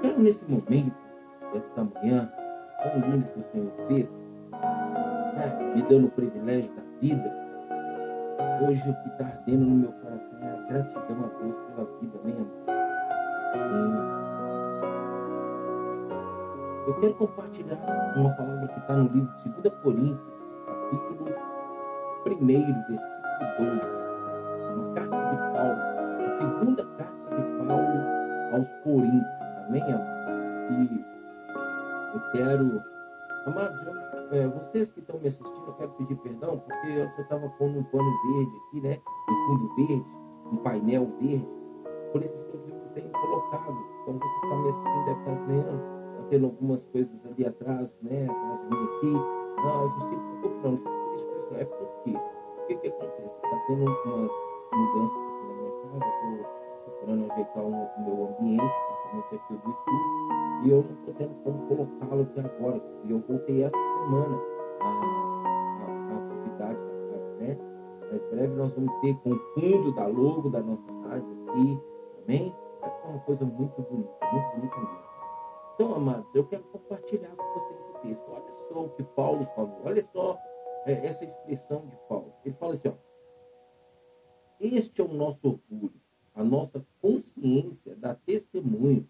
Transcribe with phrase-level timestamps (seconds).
[0.00, 0.96] Quero nesse momento,
[1.54, 2.30] esta manhã,
[2.82, 4.08] tão lindo que o Senhor fez,
[5.34, 7.36] né, me dando o privilégio da vida.
[8.62, 12.18] Hoje o que está ardendo no meu coração é a gratidão a Deus pela vida,
[12.24, 12.46] amor?
[16.86, 17.78] Eu quero compartilhar
[18.16, 20.32] uma palavra que está no livro de 2 Coríntios,
[20.66, 21.24] capítulo
[22.26, 22.98] 1, versículo
[23.58, 23.80] 12.
[24.74, 25.80] Uma carta de Paulo,
[26.24, 27.98] a segunda carta de Paulo
[28.52, 29.37] aos Coríntios.
[29.68, 30.06] Amém, amor?
[30.72, 31.04] E
[32.14, 32.82] eu quero.
[33.46, 37.48] Amados, eu, é, vocês que estão me assistindo, eu quero pedir perdão, porque eu estava
[37.50, 38.98] pondo um pano verde aqui, né?
[39.28, 40.06] Um fundo verde,
[40.52, 41.48] um painel verde.
[42.12, 43.76] Por esses tempos eu tenho colocado.
[44.02, 45.98] Então você que está me assistindo deve estar estranhando
[46.30, 48.26] tendo algumas coisas ali atrás, né?
[48.28, 49.12] Atrás de mim aqui.
[49.56, 51.54] Não, não se preocupe não, não fique triste com isso.
[51.54, 53.34] É porque o que, que acontece?
[53.44, 54.30] Está tendo umas
[54.72, 56.46] mudanças aqui na minha casa, estou
[56.84, 58.74] procurando ajeitar o meu ambiente,
[59.08, 62.82] principalmente aqui do estúdio, e eu não estou tendo como colocá-lo aqui agora.
[63.04, 64.38] E eu voltei essa semana
[64.80, 67.58] a, a, a atividade da rádio, né?
[68.10, 71.80] Mas breve nós vamos ter com o fundo da logo da nossa rádio aqui,
[72.24, 72.54] amém?
[72.80, 75.08] Vai ficar uma coisa muito bonita, muito bonita mesmo.
[75.74, 78.24] Então, amados, eu quero compartilhar com vocês esse texto.
[78.30, 79.80] Olha só o que Paulo falou.
[79.84, 80.36] Olha só
[80.86, 82.32] é, essa expressão de Paulo.
[82.44, 83.08] Ele fala assim, ó.
[84.60, 86.00] Este é o nosso orgulho,
[86.34, 89.07] a nossa consciência dá testemunho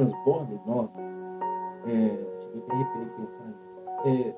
[0.00, 0.88] transborda em nós,
[1.86, 2.08] é,
[2.40, 3.50] cheguei até arrepiar pensar
[4.06, 4.36] é,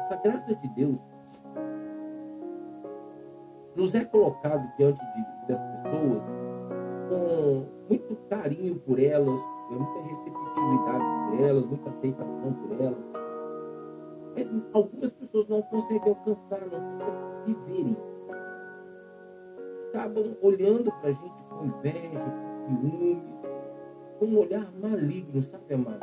[0.00, 0.98] essa graça de Deus
[3.74, 6.22] nos é colocado diante de, das pessoas
[7.08, 9.40] com muito carinho por elas,
[9.70, 13.10] muita receptividade por elas, muita aceitação por elas.
[14.34, 18.10] Mas algumas pessoas não conseguem alcançar, não conseguem viver isso.
[19.88, 23.29] Acabam olhando para a gente com inveja, com ciúmes,
[24.20, 25.98] com um olhar maligno, sabe, amado?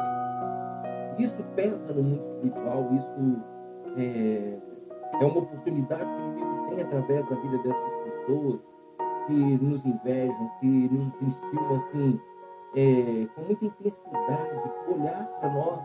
[1.19, 3.43] Isso pesa no mundo espiritual, isso
[3.95, 4.59] é,
[5.21, 8.59] é uma oportunidade que o inimigo tem através da vida dessas pessoas
[9.27, 12.19] que nos invejam, que nos ensinam assim,
[12.75, 15.79] é, com muita intensidade, olhar para nós.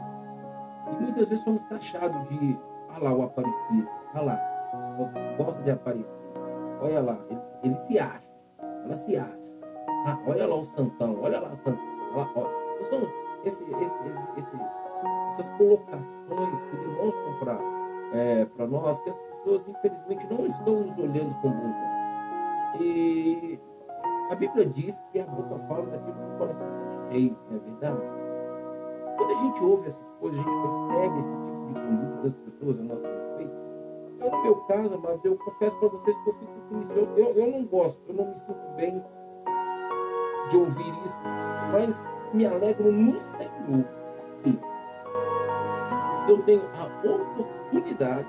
[0.91, 6.09] E muitas vezes somos taxados de, ah lá o aparecido, ah lá, gosta de aparecer,
[6.81, 8.29] olha lá, ele, ele se acha,
[8.85, 9.43] ela se acha.
[10.07, 13.01] Ah, olha lá o santão, olha lá o santão, são
[13.45, 13.95] esse, esse,
[14.37, 14.57] esse,
[15.33, 17.59] essas colocações que demonstram para
[18.13, 22.81] é, nós que as pessoas, infelizmente, não estão nos olhando com bons olhos.
[22.81, 23.61] E
[24.31, 27.61] a Bíblia diz que a boca fala daquilo que o coração está cheio, não é
[27.61, 28.03] verdade?
[29.17, 32.79] Quando a gente ouve essas coisas, a gente percebe esse tipo de conduta das pessoas
[32.79, 33.63] a nosso respeito.
[34.21, 36.93] Eu, no meu caso, mas eu confesso para vocês que eu fico com isso.
[36.93, 39.03] Eu, eu, eu não gosto, eu não me sinto bem
[40.49, 41.19] de ouvir isso,
[41.73, 41.95] mas
[42.33, 43.85] me alegro no Senhor.
[46.29, 48.29] Eu tenho a oportunidade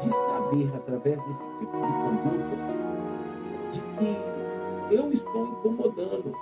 [0.00, 2.56] de saber, através desse tipo de conduta,
[3.72, 6.32] de que eu estou incomodando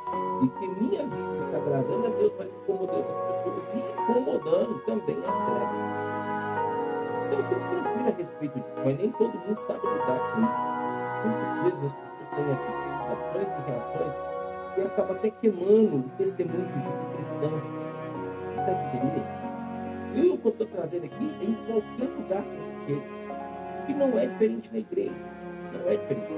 [0.43, 5.19] e que minha vida está agradando a Deus, mas incomodando as pessoas e incomodando também
[5.19, 5.95] a terra.
[7.27, 10.75] Então eu fico tranquilo a respeito disso, mas nem todo mundo sabe lidar com isso.
[11.25, 14.35] Muitas vezes as pessoas têm aqui e reações
[14.77, 17.51] e acaba até queimando o testemunho de vida cristã.
[18.57, 19.45] Consegue entender?
[20.15, 23.25] E o que eu estou trazendo aqui é em qualquer lugar que a gente chega.
[23.89, 25.15] E não é diferente na igreja.
[25.73, 26.33] Não é diferente.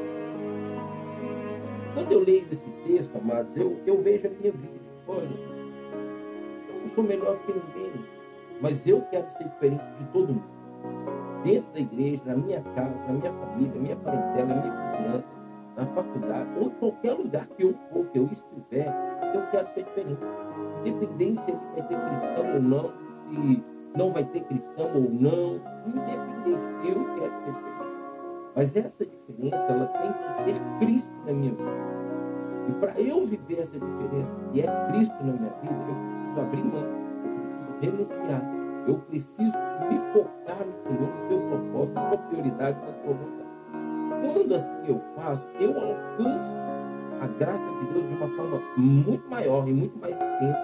[1.94, 4.86] Quando eu leio esse texto, amados, eu, eu vejo a minha vida.
[5.08, 5.28] Olha,
[6.68, 7.92] eu não sou melhor que ninguém,
[8.60, 10.56] mas eu quero ser diferente de todo mundo.
[11.42, 15.35] Dentro da igreja, na minha casa, na minha família, na minha parentela, na minha vizinhança,
[15.76, 18.92] na faculdade, ou em qualquer lugar que eu for, que eu estiver,
[19.34, 20.20] eu quero ser diferente.
[20.80, 22.92] Independente se vai ter cristão ou não,
[23.28, 23.64] se
[23.96, 27.76] não vai ter cristão ou não, independente, eu quero ser diferente.
[28.54, 31.96] Mas essa diferença, ela tem que ser Cristo na minha vida.
[32.68, 36.64] E para eu viver essa diferença, e é Cristo na minha vida, eu preciso abrir
[36.64, 36.84] mão,
[37.22, 38.42] eu preciso renunciar,
[38.86, 39.58] eu preciso
[39.90, 43.45] me focar no Senhor, no seu propósito, sua prioridade, na sua vontade.
[44.22, 46.56] Quando assim eu faço, eu alcanço
[47.20, 50.60] a graça de Deus de uma forma muito maior e muito mais intensa,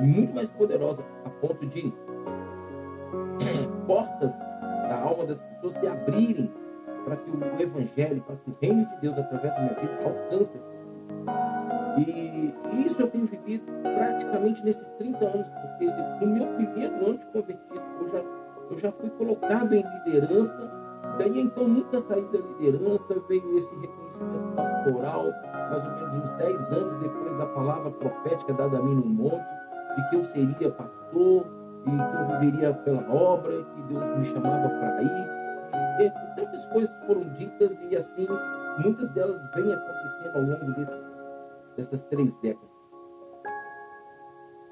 [0.00, 1.92] e muito mais poderosa, a ponto de
[3.86, 4.32] portas
[4.88, 6.50] da alma das pessoas se abrirem
[7.04, 10.58] para que o Evangelho, para que o reino de Deus, através da minha vida, alcance
[11.98, 12.54] e
[12.86, 15.86] isso eu tenho vivido praticamente nesses 30 anos, porque
[16.24, 18.24] no meu primeiro ano de convertido, eu já,
[18.70, 20.70] eu já fui colocado em liderança,
[21.18, 25.24] daí então nunca saí da liderança, veio esse reconhecimento pastoral,
[25.70, 29.46] mais ou menos uns 10 anos depois da palavra profética dada a mim no monte,
[29.96, 31.46] de que eu seria pastor,
[31.86, 35.28] e que eu viveria pela obra, que Deus me chamava para ir.
[36.00, 38.26] E, tantas coisas foram ditas e assim,
[38.82, 40.74] muitas delas vêm acontecendo ao longo
[41.76, 42.68] dessas três décadas.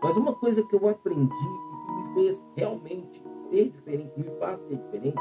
[0.02, 4.76] Mas uma coisa que eu aprendi que me fez realmente ser diferente, me faz ser
[4.76, 5.16] diferente,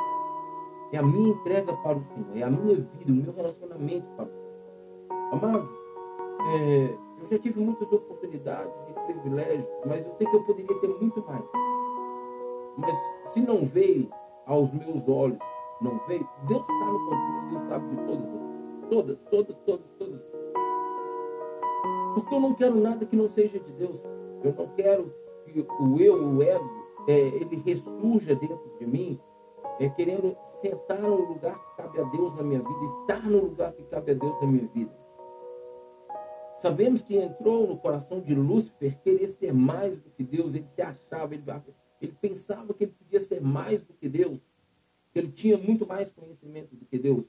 [0.95, 4.25] é a minha entrega para o Senhor, é a minha vida, o meu relacionamento para
[4.25, 5.33] o Senhor.
[5.33, 5.69] Amado,
[6.53, 10.87] é, eu já tive muitas oportunidades e privilégios, mas eu sei que eu poderia ter
[10.87, 11.43] muito mais.
[12.77, 12.95] Mas
[13.33, 14.09] se não veio
[14.45, 15.39] aos meus olhos,
[15.81, 18.55] não veio, Deus está no controle, Deus sabe de todas as
[18.89, 20.21] todas, todas, todas, todas,
[22.13, 24.01] porque eu não quero nada que não seja de Deus.
[24.43, 25.13] Eu não quero
[25.43, 26.69] que o eu, o ego,
[27.07, 29.19] é, ele ressurja dentro de mim,
[29.79, 33.73] é, querendo sentar no lugar que cabe a Deus na minha vida, estar no lugar
[33.73, 35.05] que cabe a Deus na minha vida.
[36.59, 40.81] Sabemos que entrou no coração de Lúcifer querer ser mais do que Deus, ele se
[40.81, 41.43] achava, ele,
[42.01, 44.39] ele pensava que ele podia ser mais do que Deus,
[45.11, 47.25] que ele tinha muito mais conhecimento do que Deus.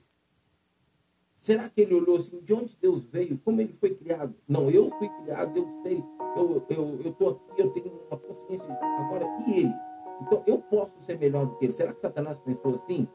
[1.40, 3.38] Será que ele olhou assim, de onde Deus veio?
[3.38, 4.34] Como ele foi criado?
[4.49, 6.02] Não, eu fui criado, eu sei,
[6.37, 8.66] eu estou eu, aqui, eu tenho uma consciência.
[8.72, 9.75] Agora, e ele?
[10.20, 11.72] Então, eu posso ser melhor do que ele.
[11.72, 13.08] Será que Satanás pensou assim?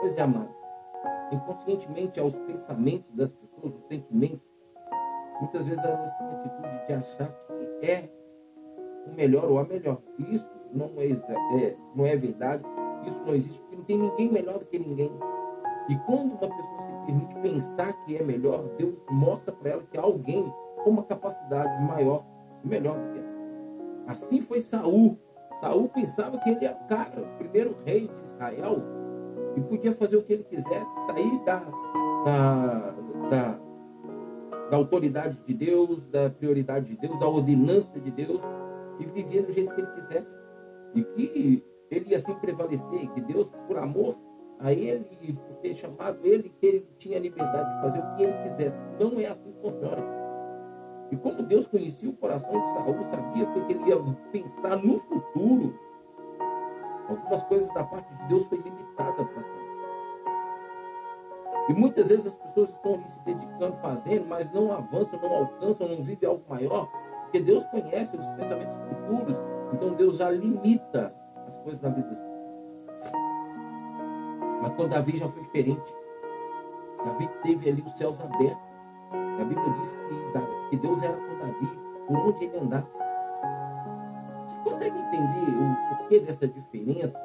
[0.00, 0.54] Pois é, amados.
[1.32, 4.40] Inconscientemente, aos pensamentos das pessoas, os sentimentos,
[5.40, 8.10] muitas vezes elas têm a atitude de achar que é
[9.06, 10.00] o melhor ou a melhor.
[10.18, 11.10] Isso não é,
[11.62, 12.64] é, não é verdade.
[13.06, 15.10] Isso não existe, porque não tem ninguém melhor do que ninguém.
[15.88, 19.98] E quando uma pessoa se permite pensar que é melhor, Deus mostra para ela que
[19.98, 20.52] há alguém
[20.84, 22.24] com uma capacidade maior
[22.62, 23.30] e melhor do que ela.
[24.06, 25.18] Assim foi Saul.
[25.60, 28.82] Saul pensava que ele era o cara, o primeiro rei de Israel,
[29.56, 31.58] e podia fazer o que ele quisesse, sair da,
[32.24, 32.94] da,
[33.30, 33.60] da,
[34.70, 38.40] da autoridade de Deus, da prioridade de Deus, da ordenança de Deus,
[38.98, 40.36] e viver do jeito que ele quisesse.
[40.94, 44.16] E que ele ia assim prevalecer, que Deus, por amor,
[44.58, 48.50] a ele, por ter chamado ele, que ele tinha liberdade de fazer o que ele
[48.50, 48.78] quisesse.
[48.98, 50.19] Não é assim que funciona.
[51.10, 53.96] E como Deus conhecia o coração de Saul, sabia que ele ia
[54.30, 55.78] pensar no futuro,
[57.08, 59.70] algumas coisas da parte de Deus foi limitada para Saul.
[61.68, 65.88] E muitas vezes as pessoas estão ali se dedicando, fazendo, mas não avançam, não alcançam,
[65.88, 66.88] não vivem algo maior,
[67.22, 69.36] porque Deus conhece os pensamentos futuros,
[69.72, 71.14] então Deus já limita
[71.46, 72.40] as coisas na vida das pessoas.
[74.62, 75.94] Mas com Davi já foi diferente.
[77.04, 78.69] Davi teve ali os céus abertos.
[79.12, 79.96] A Bíblia diz
[80.70, 82.88] que, Deus era com Davi por onde ele andava.
[84.46, 87.20] Você consegue entender o porquê dessa diferença?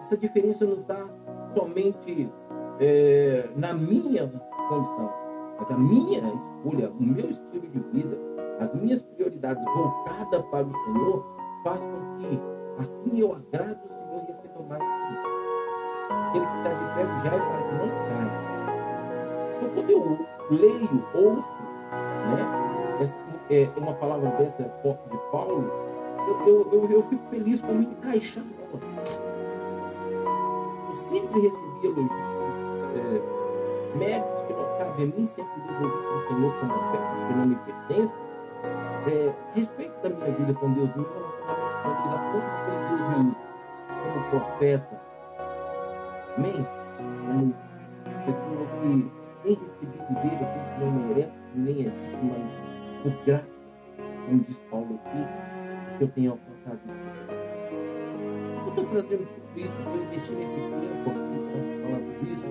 [0.00, 1.08] Essa diferença não está
[1.56, 2.32] somente
[2.80, 4.28] é, na minha
[4.68, 5.12] condição,
[5.58, 8.18] mas a minha escolha, o meu estilo de vida,
[8.60, 11.26] as minhas prioridades voltadas para o Senhor,
[11.64, 12.40] faz com que
[12.78, 14.98] assim eu agrado o Senhor e receba mais
[16.28, 18.48] aquele que está de pé vigiai para que não caia.
[19.56, 21.48] Então, quando eu leio, ouço,
[22.30, 23.18] né, essa,
[23.50, 25.70] é, uma palavra dessa de Paulo,
[26.26, 28.82] eu, eu, eu, eu fico feliz por me encaixar nela.
[30.88, 32.10] Eu sempre recebi elogios,
[32.96, 37.34] é, méritos que não cabem a mim, sempre devolvi para o Senhor como oferta que
[37.34, 38.14] não me pertence.
[39.06, 43.08] É, respeito da minha vida com Deus, meu relacionamento com Deus, a forma como Deus
[43.08, 43.48] me usa
[44.02, 45.08] como profeta,
[46.38, 46.66] Amém?
[47.26, 47.54] Como
[48.24, 53.24] pessoa que tem recebido dele aquilo que não merece, que nem é dito, mas por
[53.24, 53.66] graça,
[54.26, 56.80] como diz Paulo aqui, que eu tenho alcançado.
[58.62, 62.44] Eu estou trazendo tudo isso, estou investindo esse tempo aqui para falar tudo isso,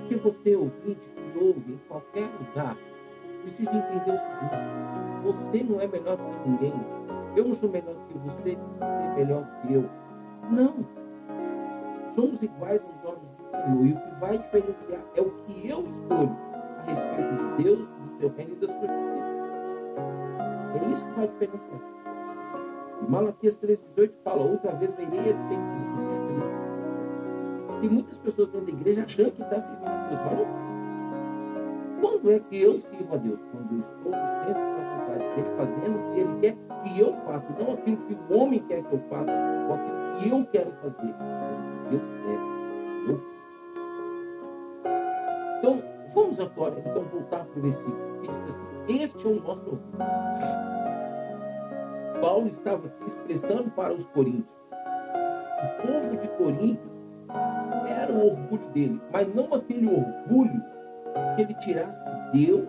[0.00, 2.76] porque você, ouvinte, que ouve em qualquer lugar,
[3.42, 4.82] precisa entender o seguinte:
[5.22, 6.74] você não é melhor que ninguém.
[7.34, 9.88] Eu não sou melhor que você, você é melhor que eu.
[10.50, 10.84] Não.
[12.14, 12.82] Somos iguais
[13.68, 16.36] E o que vai diferenciar é o que eu escolho
[16.78, 19.32] a respeito de Deus, do seu reino e da sua justiça.
[20.74, 21.80] É isso que vai diferenciar.
[23.00, 25.34] E Malaquias 3,18 fala: outra vez verei a
[27.80, 30.62] Tem muitas pessoas dentro da igreja achando que está servindo a Deus, mas não está.
[32.00, 33.40] Quando é que eu sirvo a Deus?
[33.52, 34.72] Quando eu estou no centro
[35.36, 38.82] ele fazendo o que ele quer que eu faça, não aquilo que o homem quer
[38.82, 39.30] que eu faça,
[39.68, 42.52] ou aquilo que eu quero fazer, mas o que Deus quer
[43.08, 43.31] eu
[46.42, 49.80] agora então voltar para o versículo que diz assim, este é o nosso.
[52.20, 54.46] Paulo estava aqui expressando para os coríntios.
[55.62, 56.90] O povo de Corinto
[57.88, 60.62] era o orgulho dele, mas não aquele orgulho
[61.34, 62.68] que ele tirasse Deus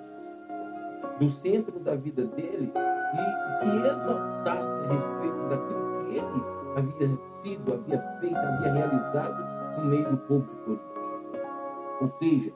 [1.20, 2.72] do centro da vida dele
[3.14, 6.44] e se exaltasse a respeito daquilo que ele
[6.76, 10.94] havia sido, havia feito, havia realizado no meio do povo de Corinto.
[12.02, 12.54] Ou seja,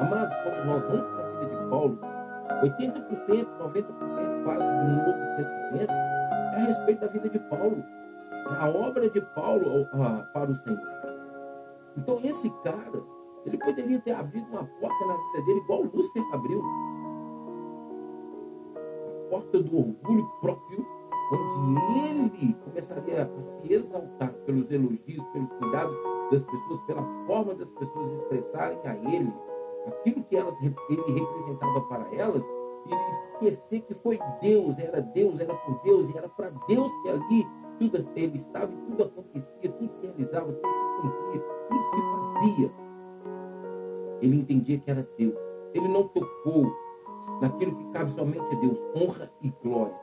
[0.00, 1.98] amados, quando nós vamos para a vida de Paulo,
[2.62, 7.84] 80%, 90% quase do Novo Testamento é a respeito da vida de Paulo,
[8.58, 9.86] a obra de Paulo
[10.32, 10.96] para o Senhor.
[11.96, 13.02] Então esse cara,
[13.44, 16.62] ele poderia ter abrido uma porta na vida dele igual Lúcifer abriu.
[19.06, 20.86] A porta do orgulho próprio,
[21.32, 25.96] onde ele começaria a se exaltar pelos elogios, pelos cuidados
[26.30, 29.32] das pessoas, pela forma das pessoas expressarem a ele
[29.86, 32.42] aquilo que elas, ele representava para elas,
[32.88, 37.08] e esquecer que foi Deus, era Deus, era por Deus, e era para Deus que
[37.08, 37.46] ali
[37.78, 42.72] tudo ele estava tudo acontecia, tudo se realizava, tudo se cumpria, tudo se fazia.
[44.22, 45.34] Ele entendia que era Deus.
[45.74, 46.72] Ele não tocou
[47.40, 49.94] naquilo que cabe somente a Deus, honra e glória.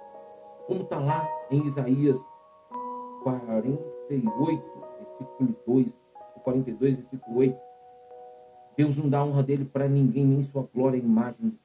[0.67, 2.23] Como está lá em Isaías
[3.23, 4.63] 48,
[4.99, 5.97] versículo 2,
[6.43, 7.62] 42, versículo 8.
[8.75, 11.59] Deus não dá honra dele para ninguém, nem sua glória, imagem de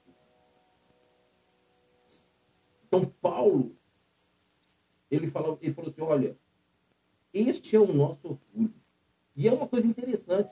[2.86, 3.76] Então, Paulo,
[5.10, 6.38] ele falou, ele falou assim: olha,
[7.32, 8.74] este é o nosso orgulho.
[9.36, 10.50] E é uma coisa interessante.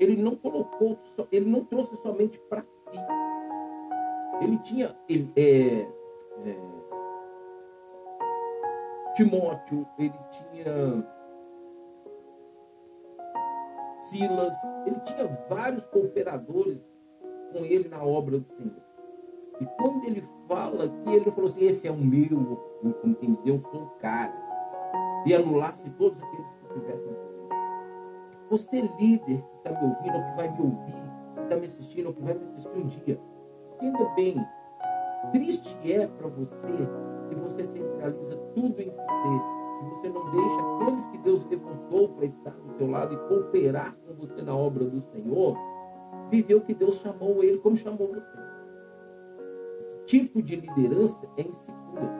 [0.00, 0.98] Ele não colocou,
[1.30, 2.98] ele não trouxe somente para si.
[4.42, 6.80] Ele tinha ele, é, é,
[9.14, 11.19] Timóteo, ele tinha
[14.10, 14.52] Silas,
[14.86, 16.84] ele tinha vários cooperadores
[17.52, 18.82] com ele na obra do Senhor.
[19.60, 22.70] E quando ele fala aqui, ele falou assim: esse é o meu
[23.02, 24.34] como quem diz, eu sou o cara.
[25.26, 27.48] E anulasse todos aqueles que tivessem comigo.
[28.48, 32.06] Você, líder que está me ouvindo, ou que vai me ouvir, que está me assistindo,
[32.06, 33.20] ou que vai me assistir um dia,
[33.74, 34.46] entenda bem:
[35.32, 41.06] triste é para você se você centraliza tudo em você, se você não deixa aqueles
[41.06, 45.00] que Deus levantou para estar do teu lado e cooperar com você na obra do
[45.10, 45.56] Senhor,
[46.30, 48.50] viver o que Deus chamou ele como chamou você
[50.10, 52.10] tipo de liderança é insegura.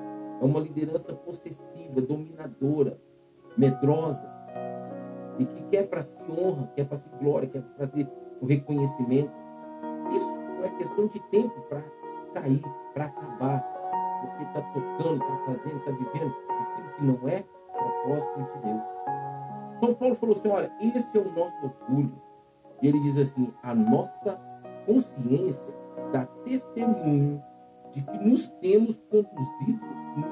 [0.40, 3.00] É uma liderança possessiva, dominadora,
[3.56, 4.30] medrosa.
[5.38, 8.06] E que quer para si honra, quer para si glória, quer para si
[8.40, 9.32] o reconhecimento.
[10.12, 11.82] Isso é questão de tempo para
[12.32, 12.62] cair,
[12.94, 13.60] para acabar.
[14.20, 16.49] Porque está tocando, está fazendo, está vivendo
[17.00, 17.42] que não é
[17.72, 18.82] propósito de Deus.
[19.78, 22.12] Então Paulo falou assim: olha, esse é o nosso orgulho.
[22.82, 24.40] E ele diz assim: a nossa
[24.86, 25.74] consciência
[26.12, 27.42] dá testemunho
[27.92, 29.86] de que nos temos conduzido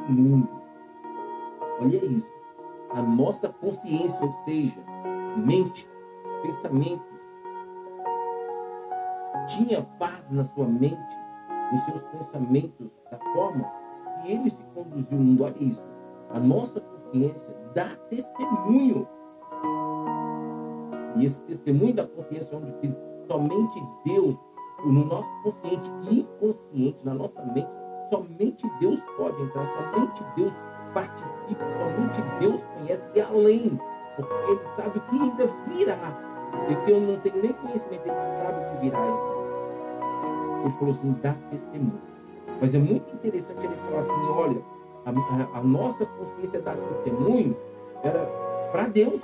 [0.09, 0.49] no mundo.
[1.81, 2.39] Olha isso.
[2.91, 4.81] A nossa consciência, ou seja,
[5.37, 5.89] mente,
[6.43, 7.07] pensamentos,
[9.47, 11.17] tinha paz na sua mente,
[11.73, 13.71] em seus pensamentos, da forma
[14.21, 15.45] que ele se conduziu no mundo.
[15.45, 15.98] Olha isso.
[16.31, 19.07] A nossa consciência dá testemunho.
[21.17, 22.73] E esse testemunho da consciência, onde
[23.27, 24.37] somente Deus
[24.85, 27.69] no nosso consciente e inconsciente, na nossa mente,
[28.11, 30.53] somente Deus pode entrar, somente Deus
[30.95, 33.81] participa, somente Deus conhece e além,
[34.17, 36.29] porque Ele sabe o que ainda virá.
[36.67, 38.99] Porque eu não tenho nem conhecimento, Ele sabe o que virá.
[40.65, 42.01] Ele falou assim: dá testemunho.
[42.61, 44.63] Mas é muito interessante ele falar assim: olha,
[45.09, 47.57] a, a, nossa consciência dá testemunho
[48.03, 48.27] era
[48.71, 49.21] para Deus.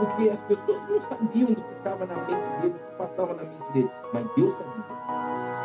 [0.00, 3.44] Porque as pessoas não sabiam do que estava na mente dele, do que passava na
[3.44, 3.90] mente dele.
[4.14, 5.00] Mas Deus sabia.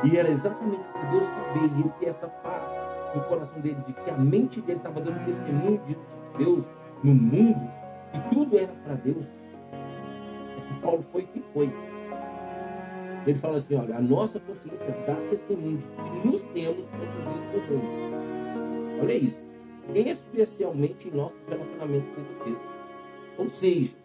[0.04, 2.64] E era exatamente por Deus saber e ele ter essa paz
[3.16, 5.98] no coração dele, de que a mente dele estava dando testemunho de
[6.38, 6.66] Deus
[7.02, 7.72] no mundo,
[8.12, 9.26] que tudo era para Deus.
[9.72, 11.74] É que Paulo foi que foi.
[13.26, 17.76] Ele fala assim: olha, a nossa consciência dá testemunho de que nos temos conduzido por
[17.76, 18.45] mundo.
[19.02, 19.40] Olha isso.
[19.94, 22.58] Especialmente em nossos relacionamentos com vocês.
[23.38, 23.96] Ou seja,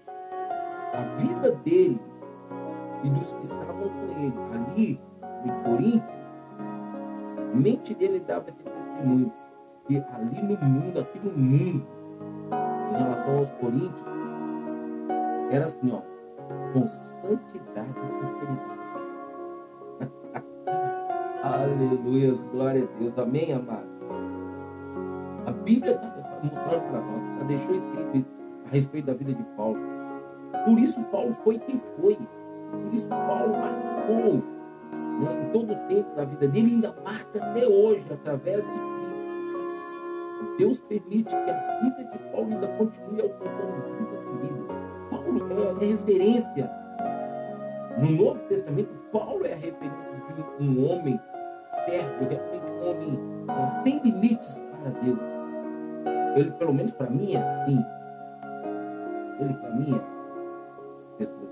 [0.93, 2.01] a vida dele
[3.03, 5.01] e dos que estavam com ele ali
[5.45, 6.07] em Corinto,
[7.53, 9.33] a mente dele dava esse testemunho
[9.87, 11.87] que ali no mundo, aqui no mundo,
[12.91, 14.05] em relação aos coríntios,
[15.51, 16.01] era assim, ó,
[16.73, 18.81] com santidade e sinceridade.
[21.43, 23.19] Aleluia, glória a Deus.
[23.19, 24.00] Amém, amado?
[25.65, 26.07] Bíblia está
[26.43, 28.29] mostrando para nós, já deixou escrito isso
[28.67, 29.79] a respeito da vida de Paulo.
[30.65, 32.17] Por isso Paulo foi quem foi.
[32.17, 34.35] Por isso Paulo marcou
[35.21, 38.91] né, em todo o tempo da vida dele, ainda marca até hoje, através de Cristo.
[40.59, 44.67] Deus permite que a vida de Paulo ainda continue alcançando vidas e vidas.
[45.11, 46.71] Paulo é referência.
[47.99, 50.11] No Novo Testamento, Paulo é a referência
[50.59, 51.21] de um homem
[51.87, 55.40] servo, realmente um homem é, sem limites para Deus.
[56.37, 57.85] Ele, pelo menos para mim, é assim.
[59.39, 60.01] Ele, para mim, é
[61.19, 61.51] pessoa.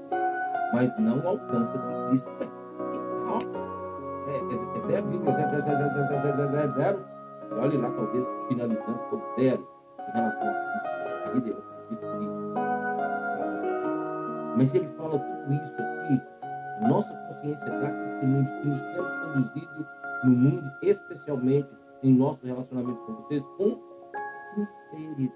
[0.72, 2.44] Mas não alcança o que Cristo é.
[4.28, 6.98] É, é 0,0000000.
[7.60, 9.66] Olhe lá, talvez finalizando por zero
[10.08, 10.52] em relação a
[11.30, 11.56] Cristo.
[14.56, 16.20] Mas ele fala tudo isso aqui.
[16.88, 19.86] Nossa consciência dá testemunho de que nos temos conduzido
[20.24, 21.68] no mundo, especialmente
[22.02, 23.87] em nosso relacionamento com vocês, com
[24.66, 25.34] sinceridade.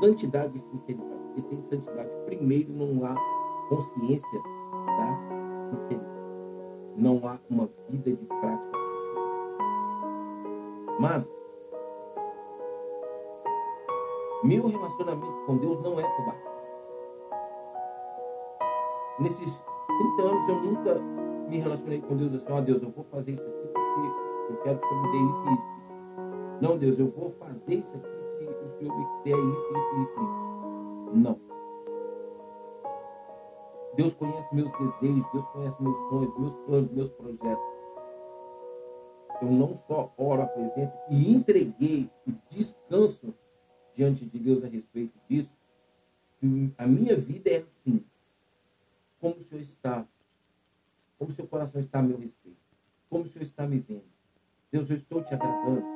[0.00, 1.20] Santidade e sinceridade.
[1.26, 3.14] Porque sem santidade, primeiro, não há
[3.68, 4.42] consciência
[4.98, 6.16] da sinceridade.
[6.96, 8.78] Não há uma vida de prática.
[10.98, 11.24] Mas,
[14.42, 16.46] meu relacionamento com Deus não é covarde.
[19.18, 19.64] Nesses
[20.18, 20.94] 30 anos eu nunca
[21.48, 24.56] me relacionei com Deus assim, ó oh, Deus, eu vou fazer isso aqui porque eu
[24.62, 25.75] quero que eu me dê isso e isso.
[26.60, 30.20] Não, Deus, eu vou fazer isso aqui se o Senhor me der isso, isso, isso,
[30.20, 31.16] isso.
[31.16, 31.40] Não.
[33.94, 37.76] Deus conhece meus desejos, Deus conhece meus sonhos, meus planos, meus projetos.
[39.42, 43.34] Eu não só oro, apresento e entreguei o descanso
[43.94, 45.52] diante de Deus a respeito disso.
[46.78, 48.04] A minha vida é assim.
[49.20, 50.06] Como o Senhor está
[51.18, 52.58] como seu coração está a meu respeito.
[53.08, 54.04] Como o Senhor está me vendo.
[54.70, 55.95] Deus, eu estou te agradando.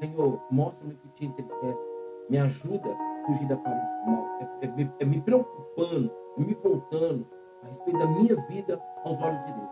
[0.00, 1.88] Senhor, mostra-me o que te entristece.
[2.28, 4.38] Me ajuda a fugir da aparência do mal.
[4.40, 7.26] É, é, é, me preocupando, é me voltando
[7.62, 9.70] a respeito da minha vida aos olhos de Deus.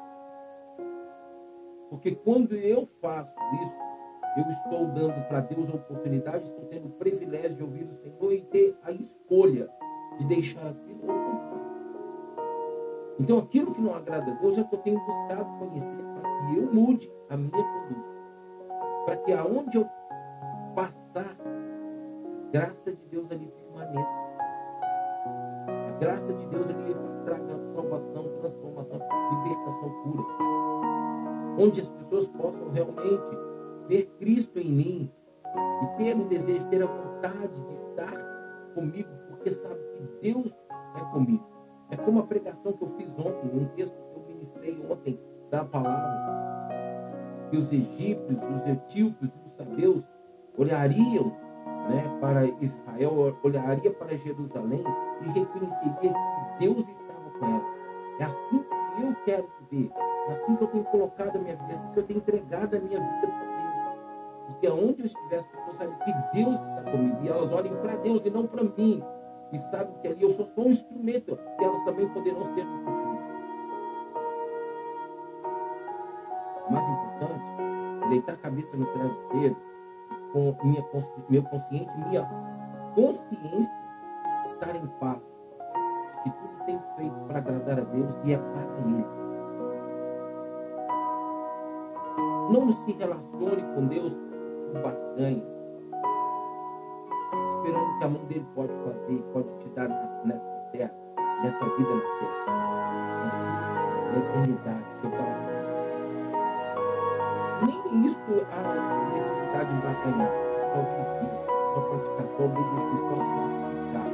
[1.91, 3.77] Porque quando eu faço isso,
[4.37, 8.33] eu estou dando para Deus a oportunidade, estou tendo o privilégio de ouvir o Senhor
[8.33, 9.69] e ter a escolha
[10.19, 11.27] de deixar aquilo ou
[13.19, 16.23] então, aquilo que não agrada a Deus é o que eu tenho buscado conhecer para
[16.23, 18.17] que eu mude a minha conduta.
[19.07, 19.89] Para que aonde eu
[21.17, 21.37] passar,
[22.53, 24.13] graça de Deus ali permaneça.
[25.89, 29.01] A graça de Deus ali traga salvação, transformação,
[29.31, 30.25] libertação pura.
[31.59, 33.39] Onde as pessoas possam realmente
[33.89, 35.13] ver Cristo em mim
[35.83, 38.13] e ter o desejo, ter a vontade de estar
[38.75, 40.53] comigo, porque sabe que Deus
[40.97, 41.47] é comigo.
[41.91, 45.19] É como a pregação que eu fiz ontem, um texto que eu ministrei ontem
[45.51, 46.69] da palavra,
[47.51, 50.05] que os egípcios, os etíopes, os sabeus
[50.57, 51.33] olhariam
[51.89, 54.85] né, para Israel, olharia para Jerusalém
[55.23, 57.65] e reconheceria que Deus estava com ela.
[58.19, 59.91] É assim que eu quero viver.
[60.29, 62.77] É assim que eu tenho colocado a minha vida, é assim que eu tenho entregado
[62.77, 63.99] a minha vida para Deus.
[64.49, 67.97] Porque aonde eu estiver, as pessoas sabem que Deus está comigo e elas olhem para
[67.97, 69.03] Deus e não para mim
[69.53, 72.67] e sabem que ali eu sou só um instrumento e elas também poderão ser.
[76.67, 79.57] O mais importante, deitar a cabeça no travesseiro
[80.37, 80.85] com minha,
[81.31, 82.29] meu consciente, minha
[82.95, 83.75] consciência
[84.49, 85.23] estar em paz.
[86.23, 89.07] Que tudo tem feito para agradar a Deus e é para Ele.
[92.53, 94.13] Não se relacione com Deus
[94.73, 95.57] por barganha
[97.67, 99.89] esperando que a mão dele pode fazer, pode te dar
[100.25, 100.95] nessa terra,
[101.43, 102.47] nessa vida na terra.
[103.23, 103.33] Mas
[104.13, 104.85] na eternidade.
[105.03, 105.46] Nem
[108.05, 110.33] isso a necessidade de batalhar,
[110.75, 111.31] só cumprir,
[111.75, 114.09] só praticar, só obedecer, só santificar.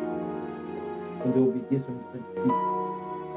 [1.23, 2.49] Quando eu obedeço, eu me santifico.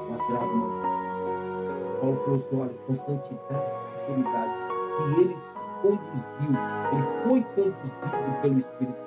[0.08, 2.00] Eu agrado mais.
[2.02, 4.54] Paulo falou assim, olha, com santidade e sinceridade,
[4.98, 5.38] que ele
[5.82, 6.52] conduziu,
[6.92, 9.06] ele foi conduzido pelo Espírito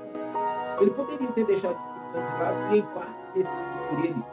[0.81, 4.25] ele poderia ter deixado o Espírito Santo de lado e em parte decidido por ele.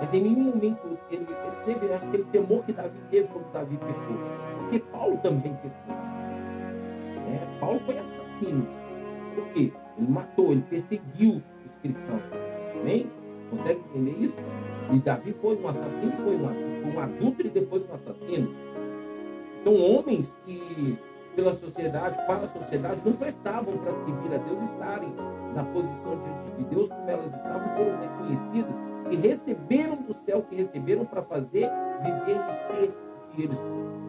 [0.00, 4.16] Mas em nenhum momento ele, ele teve aquele temor que Davi teve quando Davi pecou.
[4.58, 6.11] Porque Paulo também pecou.
[7.28, 8.66] É, Paulo foi assassino.
[9.34, 9.72] Por quê?
[9.98, 12.22] Ele matou, ele perseguiu os cristãos.
[12.80, 13.10] Amém?
[13.50, 14.34] Consegue entender isso?
[14.92, 18.54] E Davi foi um assassino, foi um adulto, foi um adulto e depois um assassino.
[19.60, 20.98] Então, homens que,
[21.36, 25.14] pela sociedade, para a sociedade, não prestavam para servir a Deus estarem
[25.54, 26.20] na posição
[26.58, 28.74] de Deus, como elas estavam, foram reconhecidas
[29.10, 31.68] e receberam do céu que receberam para fazer,
[32.02, 34.01] viver e ser o que eles foram.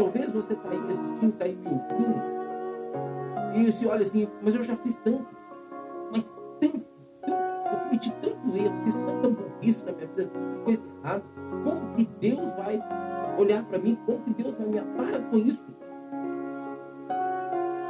[0.00, 2.22] Talvez você está aí me assistindo, está aí me ouvindo.
[3.54, 5.26] E você olha assim, mas eu já fiz tanto.
[6.10, 6.24] Mas
[6.58, 6.86] tanto,
[7.20, 11.24] tanto, eu cometi tanto erro, fiz tanta burrice na minha vida, tanta coisa errada.
[11.62, 12.82] Como que Deus vai
[13.38, 13.98] olhar para mim?
[14.06, 14.80] Como que Deus vai me?
[14.96, 15.64] Para com isso.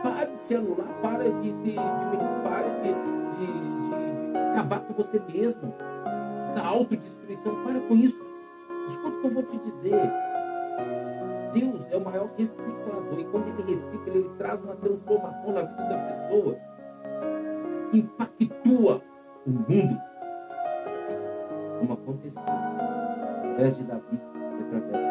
[0.02, 4.94] Para de se anular, para de se diminuir, para de, de, de, de acabar com
[4.94, 5.72] você mesmo.
[6.48, 8.18] Essa autodestruição, para com isso.
[8.88, 10.12] Escuta o que eu vou te dizer.
[12.00, 13.18] O maior reciclador.
[13.18, 16.56] E quando ele recicla, ele traz uma transformação na vida da pessoa.
[17.92, 19.02] Impactua
[19.46, 20.00] o mundo.
[21.78, 22.42] Como aconteceu.
[22.42, 24.30] Através de Davi
[24.70, 25.10] através.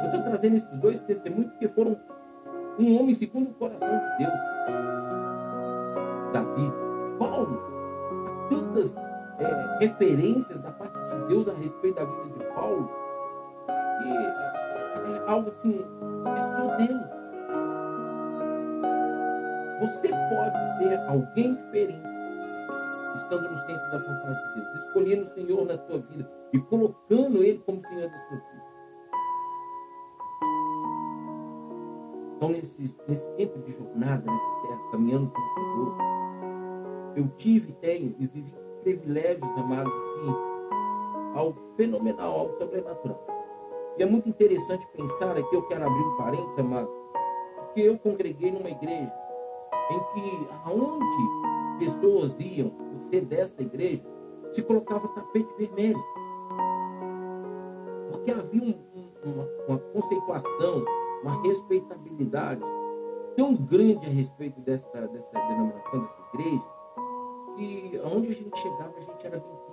[0.00, 1.96] Eu estou trazendo esses dois testemunhos porque foram
[2.78, 4.32] um homem segundo o coração de Deus.
[6.32, 6.72] Davi.
[7.18, 7.62] Paulo.
[8.26, 8.96] Há tantas
[9.38, 12.90] é, referências da parte de Deus a respeito da vida de Paulo.
[14.02, 14.79] E
[15.10, 17.20] é algo assim, é só Deus.
[19.80, 22.04] Você pode ser alguém diferente,
[23.16, 27.42] estando no centro da vontade de Deus, escolhendo o Senhor na sua vida e colocando
[27.42, 28.70] Ele como Senhor da sua vida.
[32.36, 36.10] Então, nesse, nesse tempo de jornada, nesse terra, caminhando com o Senhor,
[37.16, 40.34] eu tive, tenho e vivi privilégios, amados, assim,
[41.34, 43.29] algo fenomenal, algo sobrenatural.
[44.00, 46.88] E é muito interessante pensar aqui, eu quero abrir um parênteses, amado,
[47.58, 49.12] porque eu congreguei numa igreja
[49.90, 51.04] em que aonde
[51.78, 54.02] pessoas iam, por ser desta igreja,
[54.54, 56.02] se colocava tapete vermelho.
[58.10, 58.74] Porque havia um,
[59.22, 60.82] uma, uma conceituação,
[61.22, 62.62] uma respeitabilidade
[63.36, 66.64] tão grande a respeito dessa, dessa denominação, dessa igreja,
[67.54, 69.69] que aonde a gente chegava, a gente era bem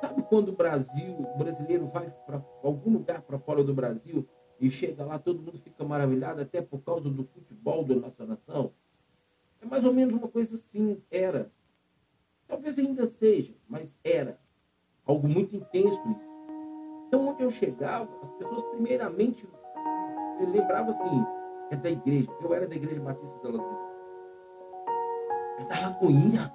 [0.00, 4.26] Sabe quando o Brasil, o brasileiro vai para algum lugar para fora do Brasil
[4.58, 8.72] e chega lá, todo mundo fica maravilhado, até por causa do futebol da nossa nação?
[9.60, 11.50] É mais ou menos uma coisa assim, era.
[12.46, 14.38] Talvez ainda seja, mas era.
[15.04, 16.30] Algo muito intenso isso.
[17.06, 19.46] Então, onde eu chegava, as pessoas primeiramente
[20.40, 21.24] lembravam assim,
[21.70, 22.30] é da igreja.
[22.40, 23.90] Eu era da igreja Batista da Lagoinha.
[25.58, 26.54] É da Lagoinha.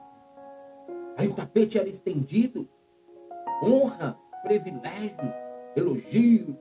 [1.17, 2.67] Aí o tapete era estendido
[3.61, 5.33] honra, privilégio,
[5.75, 6.57] elogio.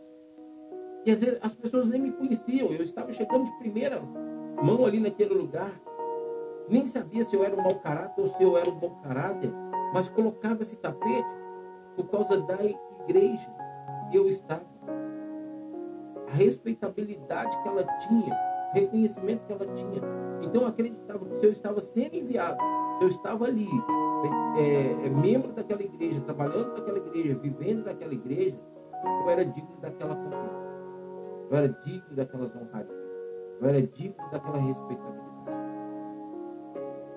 [1.04, 2.68] E às vezes as pessoas nem me conheciam.
[2.68, 4.00] Eu estava chegando de primeira
[4.62, 5.72] mão ali naquele lugar.
[6.68, 9.52] Nem sabia se eu era um mau caráter ou se eu era um bom caráter.
[9.92, 11.28] Mas colocava esse tapete
[11.94, 13.52] por causa da igreja
[14.11, 14.64] que eu estava.
[16.28, 18.35] A respeitabilidade que ela tinha,
[18.72, 20.00] reconhecimento que ela tinha.
[20.42, 22.59] Então eu acreditava que se eu estava sendo enviado,
[22.98, 23.68] se eu estava ali
[24.56, 28.56] é, é, membro daquela igreja, trabalhando naquela igreja, vivendo naquela igreja,
[29.04, 30.64] eu era digno daquela confiança.
[31.50, 33.04] Eu era digno daquelas honrarias.
[33.60, 35.24] Eu era digno daquela respeitabilidade.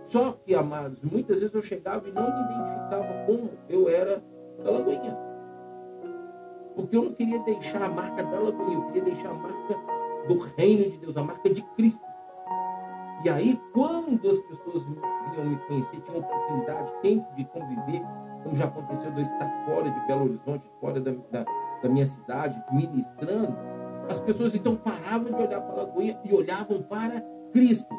[0.03, 4.23] Só que, amados, muitas vezes eu chegava e não me identificava como eu era
[4.63, 5.17] da Lagoinha.
[6.75, 9.75] Porque eu não queria deixar a marca da Lagoinha, eu queria deixar a marca
[10.27, 12.06] do reino de Deus, a marca de Cristo.
[13.23, 18.01] E aí, quando as pessoas vinham me conhecer, tinham oportunidade, tempo de conviver,
[18.43, 21.45] como já aconteceu de eu estar fora de Belo Horizonte, fora da, da,
[21.81, 23.57] da minha cidade, ministrando,
[24.07, 27.19] as pessoas então paravam de olhar para a Lagoinha e olhavam para
[27.51, 27.93] Cristo,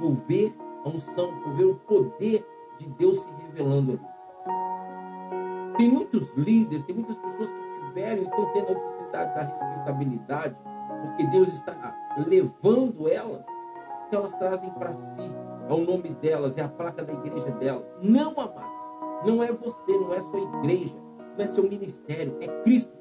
[0.00, 2.46] por ver a unção, por ver o poder
[2.78, 4.18] de Deus se revelando ali.
[5.78, 10.56] Tem muitos líderes, tem muitas pessoas que tiveram, estão tendo a oportunidade da respeitabilidade,
[11.00, 13.44] porque Deus está levando elas
[14.08, 15.32] que elas trazem para si.
[15.68, 17.84] É o nome delas, é a placa da igreja delas.
[18.02, 18.78] Não, amados.
[19.24, 20.94] Não é você, não é sua igreja,
[21.36, 22.92] não é seu ministério, é Cristo.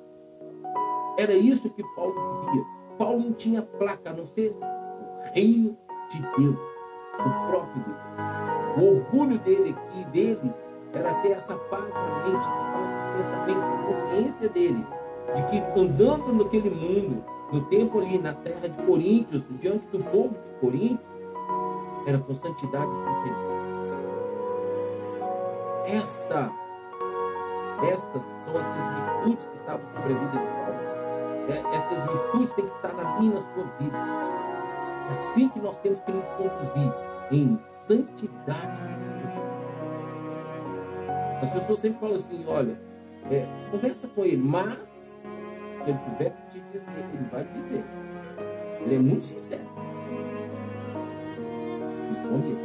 [1.18, 2.66] Era isso que Paulo vivia.
[2.98, 5.78] Paulo não tinha placa, a não ser o reino
[6.12, 6.58] de Deus,
[7.14, 7.98] o próprio Deus.
[8.78, 10.54] O orgulho dele aqui, deles,
[10.94, 14.88] era ter essa paz na mente, essa paz nos pensamentos, a consciência dele,
[15.36, 20.30] de que andando naquele mundo, no tempo ali na terra de Coríntios, diante do povo
[20.30, 21.08] de Coríntios,
[22.06, 23.58] era com santidade e sinceridade.
[25.88, 26.52] Esta,
[27.84, 30.88] estas são essas virtudes que estavam sobre a vida de Paulo.
[31.48, 33.98] É, essas virtudes têm que estar na minha na sua vida.
[35.10, 36.94] É assim que nós temos que nos conduzir
[37.32, 38.98] em santidade.
[41.42, 42.78] As pessoas sempre falam assim, olha,
[43.30, 46.34] é, conversa com ele, mas se ele tiver
[46.80, 47.84] te dizer, ele vai dizer.
[48.82, 49.70] Ele é muito sincero.
[52.10, 52.56] Responde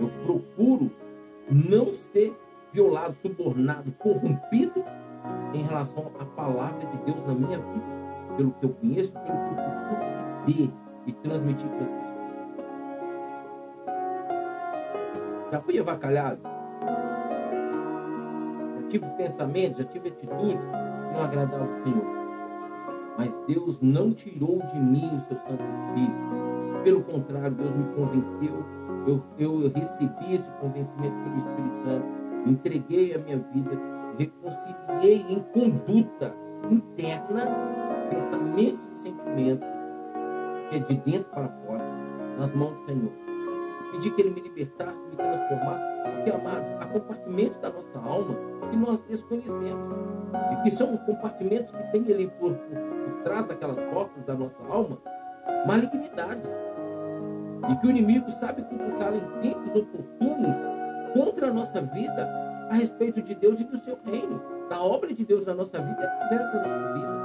[0.00, 0.90] Eu procuro
[1.50, 2.36] não ser
[2.72, 4.84] violado, subornado, corrompido
[5.54, 7.96] em relação à palavra de Deus na minha vida.
[8.36, 10.00] pelo que eu conheço, pelo que eu procuro
[10.46, 10.70] ver
[11.06, 12.16] e transmitir para as pessoas.
[15.52, 16.40] Já fui avacalhado.
[18.74, 20.72] Já tive pensamentos, já tive atitudes que
[21.14, 22.25] não agradavam ao Senhor.
[23.18, 26.82] Mas Deus não tirou de mim o seu Santo Espírito.
[26.84, 28.64] Pelo contrário, Deus me convenceu.
[29.06, 32.06] Eu, eu recebi esse convencimento pelo Espírito Santo.
[32.46, 33.80] Entreguei a minha vida.
[34.18, 36.34] Reconciliei em conduta
[36.70, 37.42] interna
[38.10, 39.76] pensamentos e sentimentos
[40.70, 41.84] que é de dentro para fora,
[42.38, 43.12] nas mãos do Senhor.
[43.92, 45.84] Pedi que Ele me libertasse, me transformasse,
[46.16, 48.36] porque, amados, há compartimentos da nossa alma
[48.70, 49.96] que nós desconhecemos.
[50.52, 52.76] E que são compartimentos que tem ali por, por,
[53.26, 54.98] por trás daquelas portas da nossa alma,
[55.66, 56.48] malignidades.
[57.68, 60.56] E que o inimigo sabe cutucá-la em tempos oportunos
[61.12, 62.28] contra a nossa vida
[62.70, 66.00] a respeito de Deus e do seu reino, da obra de Deus na nossa vida
[66.00, 67.16] e através da nossa vida.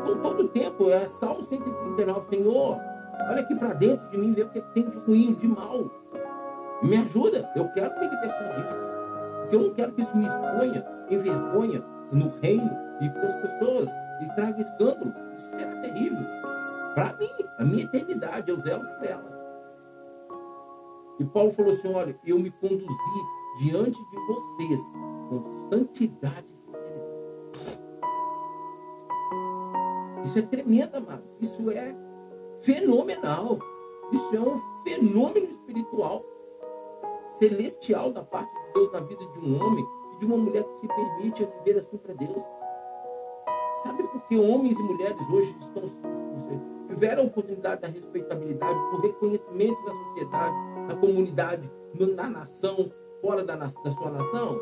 [0.00, 2.80] Então, todo tempo, é Salmo 139, Senhor,
[3.28, 5.90] olha aqui para dentro de mim, vê o que tem de ruim, de mal.
[6.82, 8.74] Me ajuda, eu quero me libertar disso.
[9.40, 13.34] Porque eu não quero que isso me exponha em vergonha no reino e para as
[13.34, 15.14] pessoas e traga escândalo.
[15.36, 16.24] Isso será terrível.
[16.94, 19.34] Para mim, a minha eternidade, eu zelo por ela.
[21.18, 22.86] E Paulo falou assim: olha, eu me conduzi
[23.58, 24.80] diante de vocês
[25.28, 27.04] com santidade e sinceridade.
[30.24, 31.24] Isso é tremendo, amado.
[31.40, 31.94] Isso é
[32.62, 33.58] fenomenal.
[34.12, 36.24] Isso é um fenômeno espiritual,
[37.32, 40.80] celestial da parte de Deus na vida de um homem e de uma mulher que
[40.80, 42.42] se permite viver assim para Deus.
[43.84, 45.90] Sabe por que homens e mulheres hoje estão
[46.88, 50.56] tiveram a oportunidade da respeitabilidade, do reconhecimento na sociedade,
[50.88, 51.70] na comunidade,
[52.16, 54.60] na nação, fora da, da sua nação?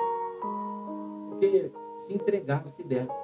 [1.29, 1.71] Porque
[2.07, 3.15] se entregaram, se deram.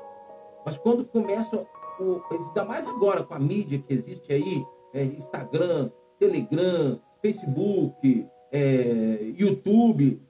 [0.65, 1.67] Mas quando começa,
[1.99, 9.33] o, ainda mais agora com a mídia que existe aí, é, Instagram, Telegram, Facebook, é,
[9.37, 10.23] YouTube,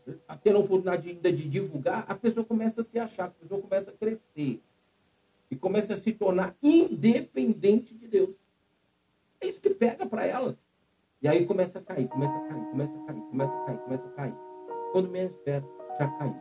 [0.43, 3.91] tendo a oportunidade ainda de divulgar, a pessoa começa a se achar, a pessoa começa
[3.91, 4.63] a crescer.
[5.51, 8.35] E começa a se tornar independente de Deus.
[9.41, 10.57] É isso que pega para elas.
[11.21, 14.07] E aí começa a cair, começa a cair, começa a cair, começa a cair, começa
[14.07, 14.35] a cair.
[14.93, 15.65] Quando menos espera,
[15.99, 16.37] já caiu.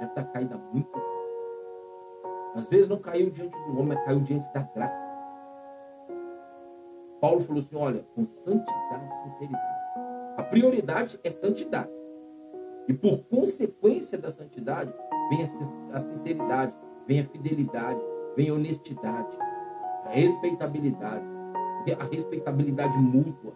[0.00, 0.90] Já está caída muito.
[2.54, 5.08] Às vezes não caiu diante do homem, mas caiu diante da graça.
[7.20, 9.78] Paulo falou assim: olha, com santidade e sinceridade.
[10.36, 11.90] A prioridade é santidade.
[12.86, 14.92] E por consequência da santidade,
[15.28, 15.42] vem
[15.92, 16.74] a sinceridade,
[17.08, 18.00] vem a fidelidade,
[18.36, 19.36] vem a honestidade,
[20.04, 21.24] a respeitabilidade,
[21.98, 23.54] a respeitabilidade mútua.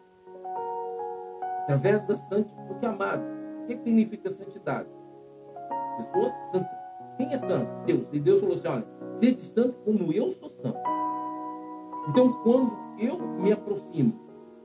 [1.64, 3.22] Através da santidade, porque amado,
[3.62, 4.88] o que significa santidade?
[5.98, 6.82] Pessoa santa.
[7.18, 7.84] Quem é santo?
[7.84, 8.06] Deus.
[8.10, 8.86] E Deus falou assim: olha,
[9.18, 10.80] seja santo como eu sou santo.
[12.08, 14.18] Então, quando eu me aproximo,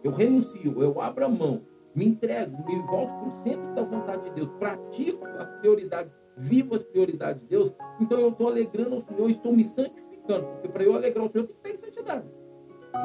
[0.03, 1.61] eu renuncio, eu abro a mão,
[1.93, 6.75] me entrego, me volto para o centro da vontade de Deus, pratico as prioridades, vivo
[6.75, 10.83] as prioridades de Deus, então eu estou alegrando o Senhor, estou me santificando, porque para
[10.83, 12.25] eu alegrar o Senhor tem que estar em santidade.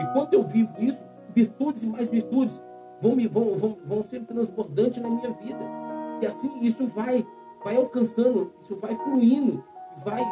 [0.00, 0.98] E quando eu vivo isso,
[1.34, 2.60] virtudes e mais virtudes
[3.00, 5.64] vão, me, vão, vão, vão ser transbordantes na minha vida.
[6.20, 7.26] E assim isso vai,
[7.64, 9.64] vai alcançando, isso vai fluindo,
[10.04, 10.22] vai,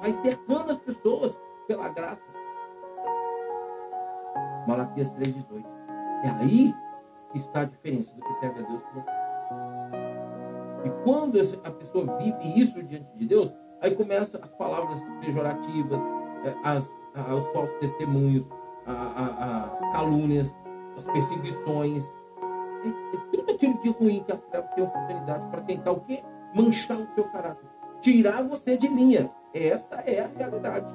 [0.00, 2.22] vai cercando as pessoas pela graça.
[4.66, 5.64] Malaquias 3,18.
[6.24, 6.74] É aí
[7.30, 8.82] que está a diferença do que serve a Deus
[10.84, 16.00] e quando a pessoa vive isso diante de Deus, aí começa as palavras pejorativas,
[16.44, 16.84] é, as,
[17.32, 18.44] os falsos testemunhos,
[18.86, 20.54] as calúnias,
[20.96, 22.04] as perseguições,
[22.84, 26.22] é, é tudo aquilo de ruim que as trevas têm oportunidade para tentar o quê?
[26.54, 27.66] Manchar o seu caráter,
[28.00, 29.30] tirar você de linha.
[29.54, 30.94] Essa é a realidade.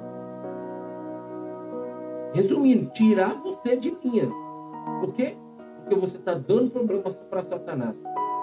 [2.32, 4.28] Resumindo, tirar você de linha.
[5.00, 5.36] Por quê?
[5.80, 7.96] Porque você está dando problemas para Satanás.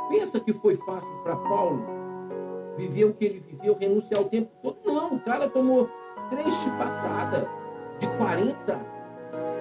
[0.10, 1.84] Pensa que foi fácil para Paulo
[2.78, 4.78] viver o que ele viveu, renunciar o tempo todo?
[4.86, 5.90] Não, o cara tomou
[6.30, 7.48] três chibatadas
[8.00, 8.80] de 40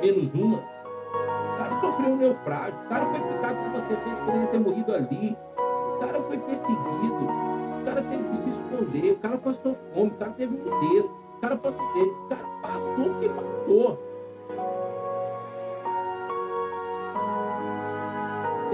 [0.00, 0.58] menos uma.
[0.58, 4.94] O cara sofreu um naufrágio, o cara foi picado por uma serpente, poderia ter morrido
[4.94, 5.36] ali.
[5.94, 10.14] O cara foi perseguido, o cara teve que se esconder, o cara passou fome, o
[10.14, 14.15] cara teve nudez, o cara passou o cara passou o que passou.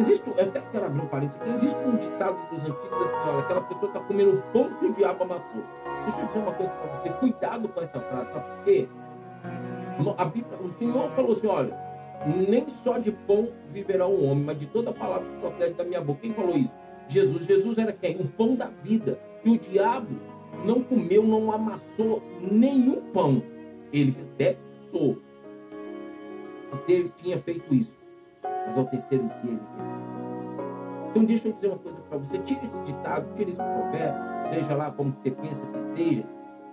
[0.02, 3.60] Existe, eu até quero abrir um parênteses existe um ditado dos antigos assim, olha, aquela
[3.60, 5.62] pessoa está comendo pão que o diabo amassou.
[6.04, 8.88] Deixa eu dizer uma coisa para você, cuidado com essa frase, sabe por quê?
[10.18, 11.78] A Bíblia, o Senhor falou assim, olha,
[12.26, 16.00] nem só de pão viverá um homem, mas de toda palavra que procede da minha
[16.00, 16.20] boca.
[16.20, 16.72] Quem falou isso?
[17.08, 17.46] Jesus.
[17.46, 18.16] Jesus era quem?
[18.16, 19.20] O pão da vida.
[19.44, 20.18] E o diabo
[20.64, 23.42] não comeu, não amassou nenhum pão.
[23.92, 24.56] Ele até
[24.90, 25.18] pensou
[26.70, 27.92] que teve, tinha feito isso,
[28.66, 30.02] mas ao terceiro dia ele pensou.
[31.10, 34.22] Então deixa eu dizer uma coisa para você, tira esse ditado, tira esse provérbio,
[34.52, 36.24] seja lá como você pensa que seja,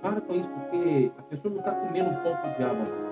[0.01, 3.09] para com isso, porque a pessoa não está comendo o pão do diabo.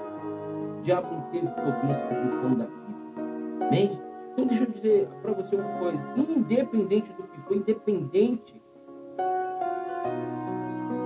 [0.77, 3.67] O diabo não teve poder sobre o pão da vida.
[3.67, 4.01] Amém?
[4.31, 8.61] Então deixa eu dizer para você uma coisa, independente do que for, independente,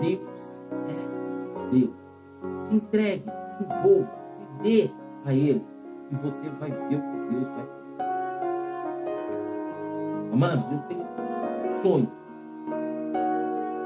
[0.01, 1.95] Deus é Deus.
[2.65, 4.89] Se entregue, se envolva, se dê
[5.25, 5.70] a Ele.
[6.11, 7.81] E você vai ver o que Deus vai fazer.
[10.33, 11.05] Amados, eu tenho
[11.81, 12.09] sonhos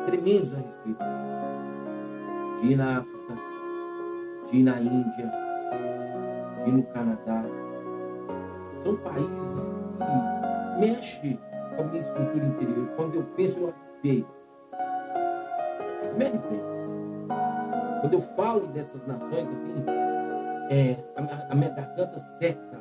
[0.07, 1.05] tremendos a respeito.
[2.61, 3.35] De ir na África,
[4.49, 5.31] de ir na Índia,
[6.63, 7.43] de ir no Canadá.
[8.83, 11.39] São países que mexem
[11.75, 12.87] com a minha estrutura interior.
[12.95, 14.27] Quando eu penso, eu arrepio.
[16.17, 16.75] Me arrepio.
[18.01, 20.04] Quando eu falo dessas nações, assim,
[20.69, 22.77] é, a, a minha garganta seca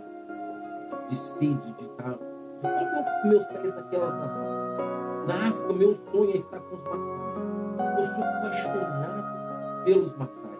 [1.08, 2.18] de sede, de tal.
[2.62, 5.26] Eu coloco meus pés naquelas nações.
[5.26, 7.98] Na África, meu sonho é estar com os Maasai.
[7.98, 10.58] Eu sou apaixonado pelos Maasai,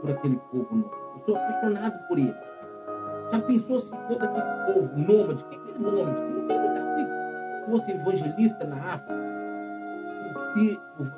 [0.00, 0.94] por aquele povo novo.
[1.14, 2.36] Eu sou apaixonado por eles.
[3.30, 6.20] Já pensou se todo aquele povo nômade, o que é nômade?
[6.22, 9.28] Não tem lugar que fosse evangelista na África,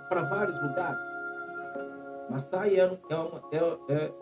[0.09, 1.10] para vários lugares.
[2.31, 3.59] Maasai é, é, uma, é,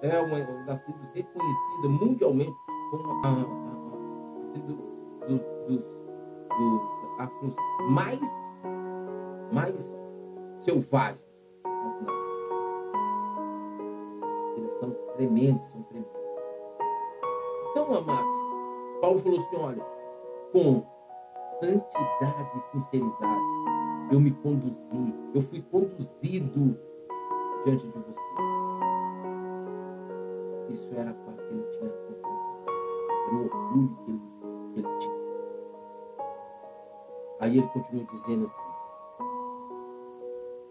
[0.02, 2.56] é, é uma das tribos reconhecidas mundialmente
[2.90, 3.34] como a, a,
[4.58, 4.76] do,
[5.26, 5.84] do, dos,
[6.58, 7.54] dos
[7.90, 8.20] mais
[9.52, 9.96] mais
[10.60, 11.20] selvagens.
[14.56, 16.12] Eles são tremendos, são tremendos.
[17.70, 18.38] Então, amados,
[19.02, 19.86] Paulo falou assim: olha,
[20.52, 20.82] com
[21.60, 23.42] santidade e sinceridade,
[24.10, 26.87] eu me conduzi, eu fui conduzido
[27.68, 28.14] diante de você.
[30.70, 31.88] Isso era a paz que ele tinha
[33.26, 34.20] era o orgulho que ele,
[34.72, 35.18] que ele tinha.
[37.40, 38.68] Aí ele continua dizendo assim,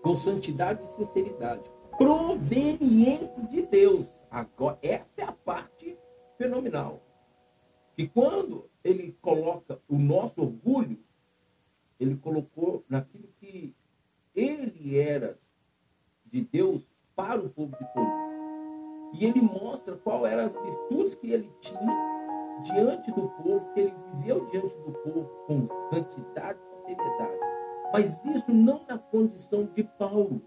[0.02, 4.08] com santidade e sinceridade, provenientes de Deus.
[4.32, 5.98] Agora, essa é a parte
[6.38, 7.02] fenomenal.
[7.96, 11.00] Que quando ele coloca o nosso orgulho,
[12.00, 13.76] ele colocou naquilo que
[14.36, 15.40] ele era
[16.38, 16.82] de Deus
[17.16, 18.28] para o povo de Corinto.
[19.14, 22.18] E ele mostra qual eram as virtudes que ele tinha
[22.64, 27.38] diante do povo, que ele viveu diante do povo com santidade e sinceridade.
[27.92, 30.42] Mas isso não na condição de Paulo,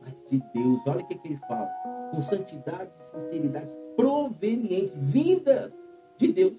[0.00, 0.80] mas de Deus.
[0.86, 1.68] Olha o que, que ele fala.
[2.10, 5.72] Com santidade e sinceridade provenientes, vindas
[6.16, 6.54] de Deus.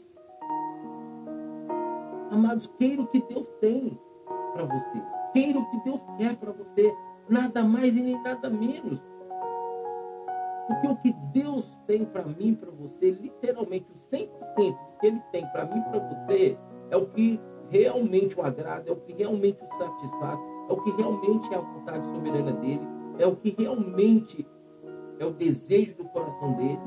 [2.30, 3.98] Amados, queira o que Deus tem
[4.54, 5.04] para você.
[5.34, 6.94] Queira o que Deus quer para você.
[7.32, 9.00] Nada mais e nem nada menos.
[10.68, 15.48] Porque o que Deus tem para mim, para você, literalmente o 100% que Ele tem
[15.48, 16.58] para mim, para você,
[16.90, 17.40] é o que
[17.70, 20.40] realmente o agrada, é o que realmente o satisfaz,
[20.70, 22.86] é o que realmente é a vontade soberana dele,
[23.18, 24.46] é o que realmente
[25.18, 26.82] é o desejo do coração dele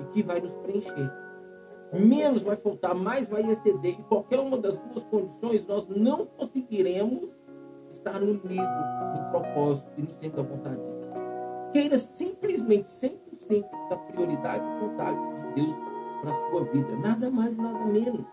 [0.00, 1.12] e que vai nos preencher.
[1.92, 4.00] Menos vai faltar, mais vai exceder.
[4.00, 7.33] E qualquer uma das duas condições, nós não conseguiremos
[8.04, 8.58] estar unidos
[9.14, 11.72] no propósito e no centro da vontade de Deus.
[11.72, 15.76] Queira simplesmente 100% da prioridade e vontade de Deus
[16.20, 16.96] para a sua vida.
[16.96, 18.24] Nada mais, nada menos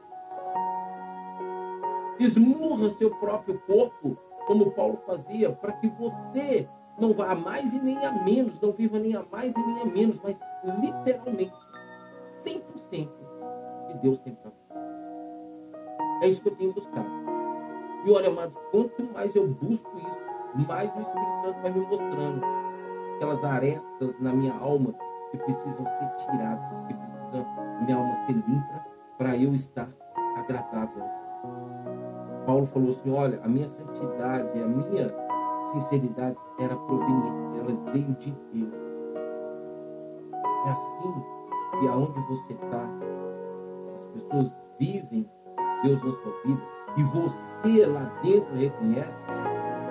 [2.24, 6.68] esmurra seu próprio corpo, como Paulo fazia, para que você
[7.00, 9.82] não vá a mais e nem a menos, não viva nem a mais e nem
[9.82, 10.38] a menos, mas
[10.80, 11.54] literalmente
[12.46, 13.10] 100%
[13.88, 16.26] que Deus tem para você.
[16.26, 17.21] É isso que eu tenho buscado.
[18.06, 22.42] E olha, amado, quanto mais eu busco isso, mais o Espírito Santo vai me mostrando
[23.16, 24.94] aquelas arestas na minha alma
[25.30, 28.86] que precisam ser tiradas, que precisam minha alma ser limpa
[29.18, 29.88] para eu estar
[30.36, 31.22] agradável
[32.46, 35.14] Paulo falou assim: olha, a minha santidade, a minha
[35.72, 38.74] sinceridade era proveniente, ela veio de Deus.
[40.66, 41.24] É assim
[41.80, 42.84] que aonde você está,
[43.96, 45.30] as pessoas vivem
[45.84, 49.12] Deus na sua vida e você lá dentro reconhece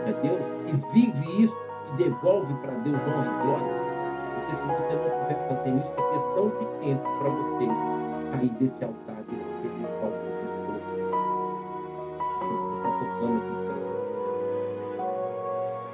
[0.05, 1.57] que é Deus e vive isso
[1.92, 3.90] e devolve para Deus honra e glória.
[4.34, 7.66] Porque se você não estiver fazendo isso, é questão de tempo para você
[8.32, 9.20] cair desse altar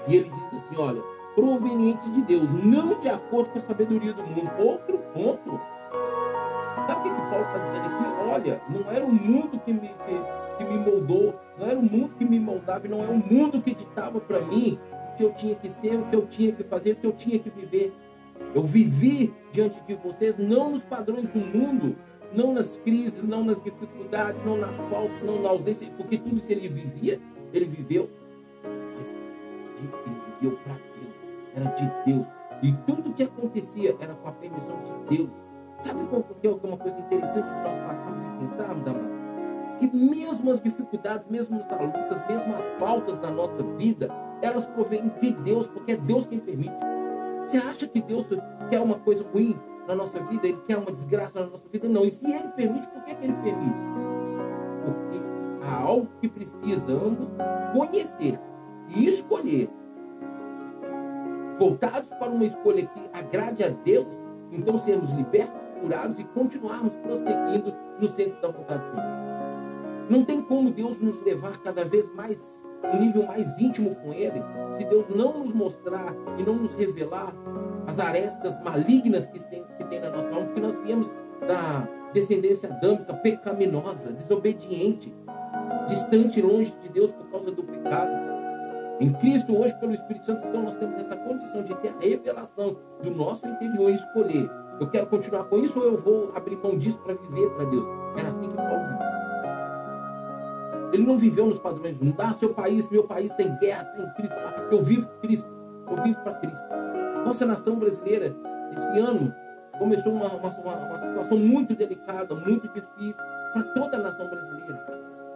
[0.08, 1.02] E ele diz assim: olha,
[1.34, 4.50] provenientes de Deus, não de acordo com a sabedoria do mundo.
[4.58, 5.60] Outro ponto.
[8.36, 12.14] Olha, não era o mundo que me, que, que me moldou, não era o mundo
[12.18, 14.78] que me moldava, não é o mundo que ditava para mim
[15.14, 17.12] o que eu tinha que ser, o que eu tinha que fazer, o que eu
[17.12, 17.94] tinha que viver.
[18.54, 21.96] Eu vivi diante de vocês, não nos padrões do mundo,
[22.34, 26.52] não nas crises, não nas dificuldades, não nas faltas, não na ausência, porque tudo isso
[26.52, 27.18] ele vivia,
[27.54, 28.10] ele viveu,
[28.62, 29.06] mas
[29.80, 31.14] ele viveu para Deus,
[31.54, 32.26] era de Deus.
[32.62, 35.45] E tudo que acontecia era com a permissão de Deus.
[35.82, 36.00] Sabe
[36.40, 39.16] que é uma coisa interessante que nós pararmos e pensarmos, amado?
[39.78, 44.08] Que mesmo as dificuldades, mesmo as lutas, mesmo as faltas da nossa vida,
[44.42, 46.74] elas provêm de Deus, porque é Deus quem permite.
[47.46, 48.26] Você acha que Deus
[48.70, 49.56] quer uma coisa ruim
[49.86, 50.48] na nossa vida?
[50.48, 51.88] Ele quer uma desgraça na nossa vida?
[51.88, 52.04] Não.
[52.04, 53.76] E se Ele permite, por que, que Ele permite?
[54.84, 55.20] Porque
[55.62, 57.28] há algo que precisamos
[57.72, 58.40] conhecer
[58.88, 59.68] e escolher.
[61.58, 64.06] Voltados para uma escolha que agrade a Deus,
[64.52, 68.84] então sermos libertos, curados e continuarmos prosseguindo no centro da vontade.
[70.08, 72.38] Não tem como Deus nos levar cada vez mais
[72.84, 74.42] um nível mais íntimo com Ele,
[74.76, 77.32] se Deus não nos mostrar e não nos revelar
[77.86, 81.10] as arestas malignas que tem, que tem na nossa alma, porque nós viemos
[81.46, 85.12] da descendência adâmica pecaminosa, desobediente,
[85.88, 88.26] distante, longe de Deus por causa do pecado.
[88.98, 92.76] Em Cristo, hoje, pelo Espírito Santo, então nós temos essa condição de ter a revelação
[93.02, 94.50] do nosso interior e escolher.
[94.78, 97.86] Eu quero continuar com isso ou eu vou abrir mão disso para viver para Deus?
[98.18, 99.06] Era assim que Paulo viveu.
[100.92, 102.16] Ele não viveu nos padrões do mundo.
[102.18, 104.36] Ah, seu país, meu país tem guerra, tem Cristo.
[104.70, 105.46] Eu vivo Cristo.
[105.90, 106.62] Eu vivo para Cristo.
[107.24, 108.36] Nossa nação brasileira,
[108.72, 109.34] esse ano,
[109.78, 113.16] começou uma, uma, uma situação muito delicada, muito difícil
[113.52, 114.86] para toda a nação brasileira.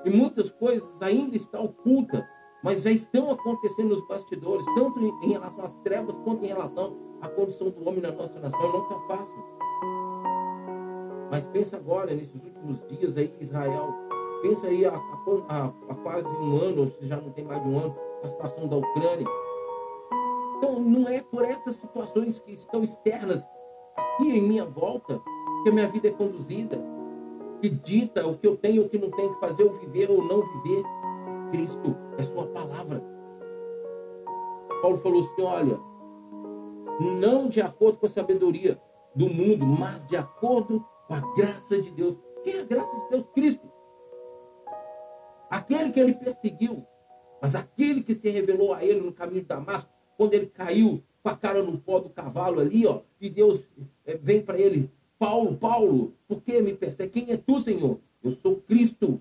[0.04, 2.22] E muitas coisas ainda estão ocultas,
[2.62, 6.96] mas já estão acontecendo nos bastidores, tanto em, em relação às trevas quanto em relação
[7.20, 8.72] à condição do homem na nossa nação.
[8.72, 9.44] Não está fácil.
[11.30, 14.10] Mas pensa agora, nesses últimos dias aí, Israel
[14.42, 14.98] Pensa aí há,
[16.02, 18.76] quase um ano, ou se já não tem mais de um ano, a situação da
[18.76, 19.26] Ucrânia.
[20.56, 23.46] Então, não é por essas situações que estão externas
[23.94, 25.20] aqui em minha volta
[25.62, 26.82] que a minha vida é conduzida,
[27.60, 30.24] que dita o que eu tenho, o que não tenho que fazer, ou viver ou
[30.24, 30.82] não viver.
[31.50, 33.04] Cristo é sua palavra.
[34.80, 35.78] Paulo falou assim: olha,
[37.00, 38.80] não de acordo com a sabedoria
[39.14, 42.16] do mundo, mas de acordo com a graça de Deus.
[42.44, 43.26] Quem é a graça de Deus?
[43.34, 43.70] Cristo
[45.50, 46.86] aquele que ele perseguiu,
[47.42, 51.28] mas aquele que se revelou a ele no caminho de Damasco, quando ele caiu com
[51.28, 53.64] a cara no pó do cavalo ali, ó, e Deus
[54.06, 57.10] é, vem para ele, Paulo, Paulo, por que me persegue?
[57.10, 57.98] Quem é tu, Senhor?
[58.22, 59.20] Eu sou Cristo.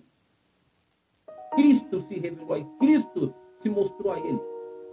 [1.55, 4.39] Cristo se revelou a ele, Cristo se mostrou a ele.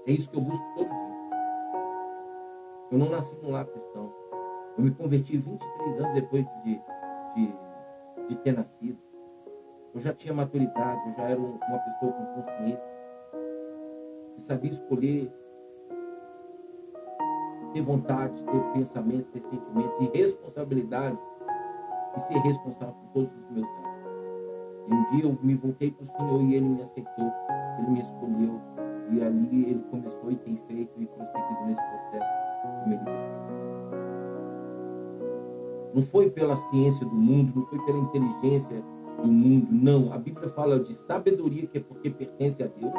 [0.06, 1.15] É isso que eu busco todo dia.
[2.90, 4.12] Eu não nasci num lar cristão.
[4.78, 6.80] Eu me converti 23 anos depois de,
[7.34, 7.54] de,
[8.28, 8.98] de ter nascido.
[9.94, 12.82] Eu já tinha maturidade, eu já era uma pessoa com consciência,
[14.34, 15.32] que sabia escolher,
[17.72, 21.18] ter vontade, ter pensamento, ter sentimento e responsabilidade
[22.16, 23.96] e ser responsável por todos os meus atos.
[24.88, 27.32] E um dia eu me voltei para o Senhor e Ele me aceitou,
[27.78, 28.60] Ele me escolheu
[29.10, 32.35] e ali Ele começou e tem feito e prosseguido nesse processo.
[35.96, 38.84] Não foi pela ciência do mundo, não foi pela inteligência
[39.22, 39.68] do mundo.
[39.70, 42.92] Não, a Bíblia fala de sabedoria, que é porque pertence a Deus.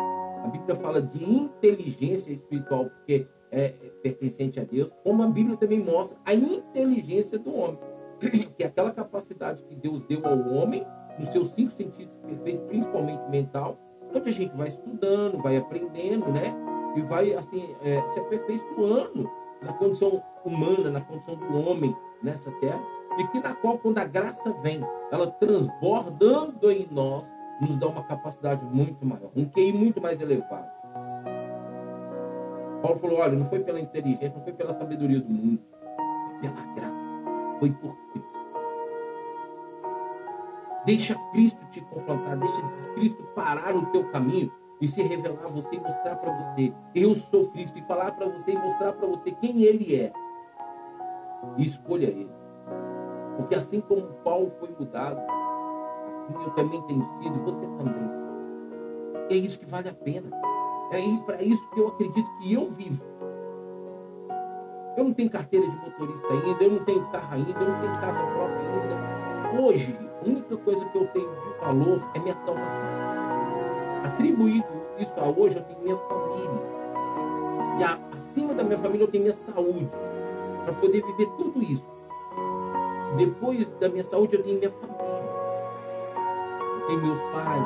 [0.44, 3.70] A Bíblia fala de inteligência espiritual, porque é
[4.02, 4.92] pertencente a Deus.
[5.04, 7.80] Como a Bíblia também mostra a inteligência do homem,
[8.58, 10.84] que é aquela capacidade que Deus deu ao homem,
[11.20, 13.78] nos seus cinco sentidos perfeitos, principalmente mental,
[14.14, 16.56] onde a gente vai estudando, vai aprendendo, né?
[16.96, 19.30] E vai, assim, é, se aperfeiçoando
[19.62, 22.82] na condição humana, na condição do homem nessa terra
[23.18, 24.82] e que na qual, quando a graça vem,
[25.12, 27.26] ela transbordando em nós,
[27.60, 30.70] nos dá uma capacidade muito maior, um QI muito mais elevado.
[32.82, 35.60] Paulo falou: olha, não foi pela inteligência, não foi pela sabedoria do mundo,
[36.28, 38.38] foi pela graça, foi por Cristo.
[40.86, 42.62] Deixa Cristo te confrontar, deixa
[42.94, 47.16] Cristo parar no teu caminho e se revelar a você e mostrar para você: eu
[47.16, 50.12] sou Cristo, e falar para você e mostrar para você quem Ele é.
[51.58, 52.32] E escolha Ele.
[53.38, 55.20] Porque assim como Paulo foi mudado,
[56.30, 58.10] assim eu também tenho sido, você também.
[59.30, 60.30] É isso que vale a pena.
[60.92, 63.04] É para isso que eu acredito que eu vivo.
[64.96, 67.94] Eu não tenho carteira de motorista ainda, eu não tenho carro ainda, eu não tenho
[67.94, 69.62] casa própria ainda.
[69.62, 73.27] Hoje, a única coisa que eu tenho de valor é minha salvação.
[74.04, 74.68] Atribuído
[75.00, 76.62] isso a hoje, eu tenho minha família.
[77.80, 79.92] E a, acima da minha família, eu tenho minha saúde.
[80.64, 81.86] Para poder viver tudo isso.
[83.16, 84.98] Depois da minha saúde, eu tenho minha família.
[86.80, 87.64] Eu tenho meus pais,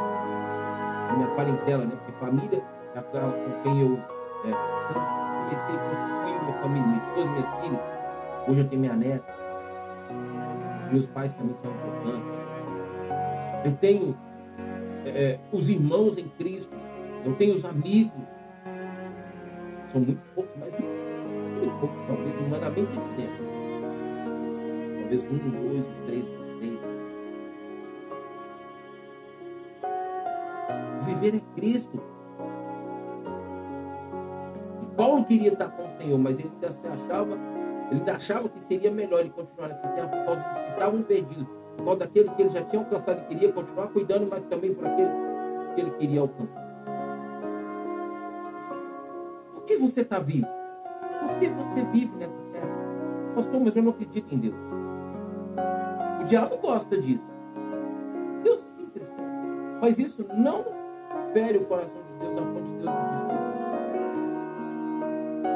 [1.10, 1.96] a minha parentela, né?
[1.96, 2.64] Porque família
[2.96, 3.98] é aquela com quem eu
[4.42, 7.82] comecei a construir uma família, minha esposa, minhas filhas.
[8.48, 9.42] Hoje eu tenho minha neta.
[10.92, 12.42] Meus pais também são importantes.
[13.64, 14.18] Eu tenho
[15.06, 16.76] é, os irmãos em Cristo.
[17.24, 18.12] Eu tenho os amigos.
[19.92, 23.52] São muito poucos, mas muito poucos, talvez humanamente dizendo.
[25.00, 26.26] Talvez um, dois, três,
[26.60, 26.80] seis.
[31.06, 32.12] Viver é Cristo.
[34.96, 37.38] Paulo queria estar com o Senhor, mas ele ainda se achava,
[37.92, 41.61] ele achava que seria melhor ele continuar nessa terra por causa dos que estavam perdidos,
[41.84, 45.10] causa daquele que ele já tinha alcançado e queria continuar cuidando, mas também por aquele
[45.76, 46.62] que ele queria alcançar.
[49.54, 50.48] Por que você está vivo?
[51.20, 52.70] Por que você vive nessa terra?
[53.36, 54.56] Pastor, mas eu não acredito em Deus.
[56.22, 57.26] O diabo gosta disso.
[58.44, 59.22] Deus se entristece.
[59.82, 60.66] Mas isso não
[61.34, 62.92] fere o coração de Deus a ponto de Deus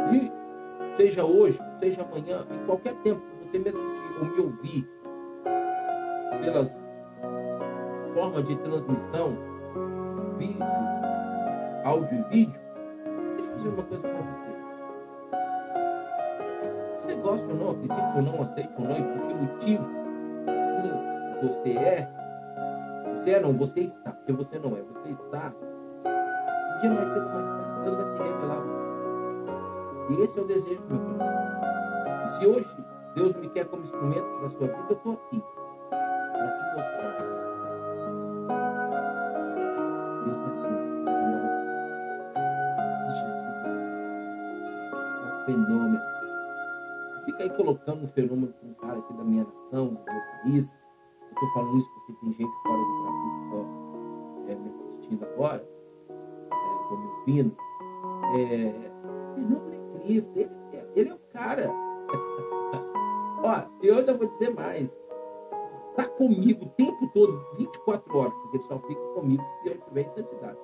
[0.09, 0.31] desistir.
[0.93, 4.89] E seja hoje, seja amanhã, em qualquer tempo que você me assistir ou me ouvir
[6.45, 6.77] pelas
[8.13, 9.35] formas de transmissão,
[10.37, 10.63] vídeo,
[11.83, 12.61] áudio e vídeo,
[13.35, 14.55] deixa eu dizer uma coisa para você.
[17.01, 19.89] Você gosta ou não, acredita ou não, aceita ou não, e por que motivo
[20.47, 20.91] assim
[21.41, 22.09] você é,
[23.15, 25.51] você é não, você está, porque você não é, você está,
[26.05, 28.63] um dia mais cedo mais tarde, Deus vai se revelar.
[30.07, 31.23] E esse é o desejo meu querido.
[32.23, 32.85] E se hoje
[33.15, 35.43] Deus me quer como instrumento da sua vida, eu estou aqui
[45.45, 45.99] fenômeno.
[47.25, 50.71] Fica aí colocando um fenômeno com um cara aqui da minha nação, do meu país.
[51.21, 55.25] Eu estou falando isso porque tem gente fora do Brasil que está é, me assistindo
[55.25, 55.69] agora,
[56.51, 57.57] é, me ouvindo.
[58.35, 58.91] É,
[59.35, 59.75] fenômeno
[60.05, 60.31] isso.
[60.35, 60.51] Ele,
[60.95, 61.69] ele é o cara.
[63.43, 64.95] Ó, eu ainda vou dizer mais.
[65.95, 70.01] Tá comigo o tempo todo, 24 horas, porque ele só fica comigo se eu estiver
[70.01, 70.57] em santidade.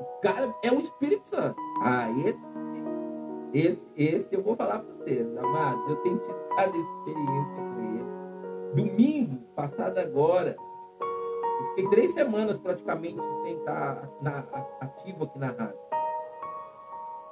[0.00, 1.56] O cara é o Espírito Santo.
[1.82, 2.10] Ah,
[3.52, 5.88] esse, esse, eu vou falar para vocês, amados.
[5.88, 8.74] Eu tenho tido cada experiência com ele.
[8.74, 10.56] Domingo, passado agora,
[11.00, 14.40] eu fiquei três semanas praticamente sem estar na,
[14.80, 15.78] ativo aqui na rádio.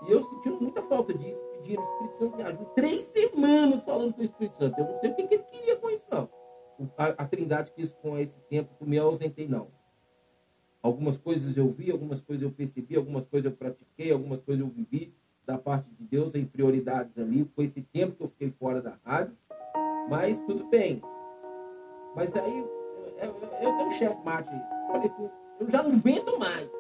[0.07, 2.67] E eu sentindo muita falta disso, pedindo o Espírito Santo me.
[2.75, 4.79] Três semanas falando com o Espírito Santo.
[4.79, 6.29] Eu não sei o que, que ele queria com isso, não.
[6.97, 9.69] A, a Trindade quis com esse tempo que me ausentei, não.
[10.83, 14.71] Algumas coisas eu vi, algumas coisas eu percebi, algumas coisas eu pratiquei, algumas coisas eu
[14.71, 15.16] vivi
[15.47, 17.49] da parte de Deus em prioridades ali.
[17.55, 19.37] Foi esse tempo que eu fiquei fora da rádio.
[20.11, 21.01] Mas tudo bem.
[22.15, 22.69] Mas aí eu,
[23.23, 24.51] eu, eu tenho um chefe mate.
[24.89, 25.31] Falei assim,
[25.61, 26.71] eu já não aguento mais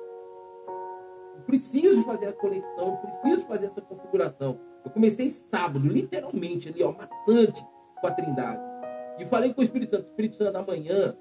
[1.46, 4.58] preciso fazer a conexão, preciso fazer essa configuração.
[4.84, 7.64] Eu comecei sábado, literalmente ali, ó, maçante
[8.00, 8.60] com a Trindade.
[9.18, 11.16] E falei com o Espírito Santo, Espírito Santo, amanhã,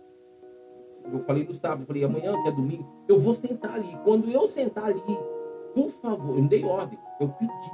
[1.12, 3.98] eu falei no sábado, eu falei, amanhã, que é domingo, eu vou sentar ali.
[4.04, 5.02] Quando eu sentar ali,
[5.76, 7.72] por favor, eu não dei ordem, eu pedi,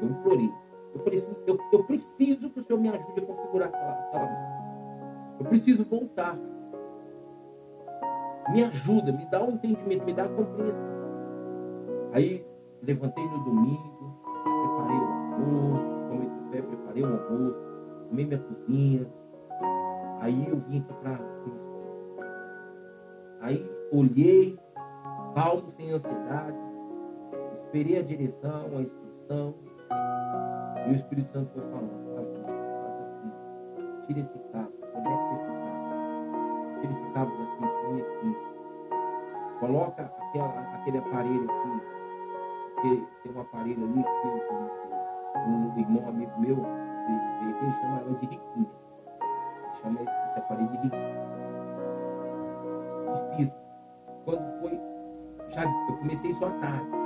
[0.00, 0.50] eu implorei.
[0.94, 5.36] Eu falei assim, eu, eu preciso que o Senhor me ajude a configurar aquela, aquela
[5.38, 6.34] Eu preciso voltar.
[8.50, 10.88] Me ajuda, me dá o um entendimento, me dá a compreensão.
[12.14, 12.46] Aí
[12.82, 17.56] levantei no domingo, preparei o almoço, tomei café, preparei o almoço,
[18.08, 19.12] tomei minha cozinha.
[20.20, 21.18] Aí eu vim aqui para
[23.40, 24.58] Aí olhei,
[25.34, 26.56] calmo, sem ansiedade,
[27.68, 29.54] esperei a direção, a instrução,
[30.86, 32.28] e o Espírito Santo foi falando, faz
[33.04, 38.36] aqui, tira esse cabo, conecta esse cabo, tira esse cabo daqui, põe aqui,
[39.60, 41.82] coloca aquela, aquele aparelho aqui,
[42.74, 44.28] porque tem um aparelho ali que
[45.38, 48.70] um, um irmão amigo meu, ele, chama ela de riquinho.
[49.82, 51.18] Chama esse, esse aparelho de riquinho.
[53.30, 53.58] Difícil.
[54.24, 54.80] Quando foi.
[55.50, 56.97] Já, eu comecei isso à tarde.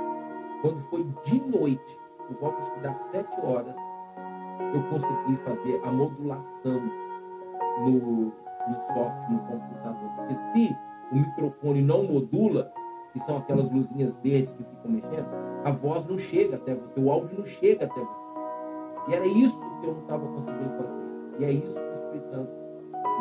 [0.63, 3.75] Quando foi de noite, por volta que das sete horas,
[4.73, 6.81] eu consegui fazer a modulação
[7.81, 10.09] no, no software, no computador.
[10.15, 10.77] Porque se
[11.11, 12.71] o microfone não modula,
[13.11, 15.27] que são aquelas luzinhas verdes que ficam mexendo,
[15.65, 19.09] a voz não chega até você, o áudio não chega até você.
[19.09, 21.39] E era isso que eu não estava conseguindo fazer.
[21.39, 22.51] E é isso que o Espírito Santo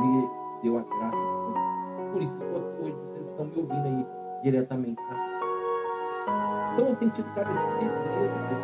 [0.01, 0.31] me
[0.63, 2.13] deu a graça de.
[2.13, 2.45] Por isso que
[2.85, 4.07] hoje vocês estão me ouvindo aí
[4.45, 5.03] diretamente.
[5.09, 5.32] Tá?
[6.73, 8.03] Então eu tenho tido cada experiência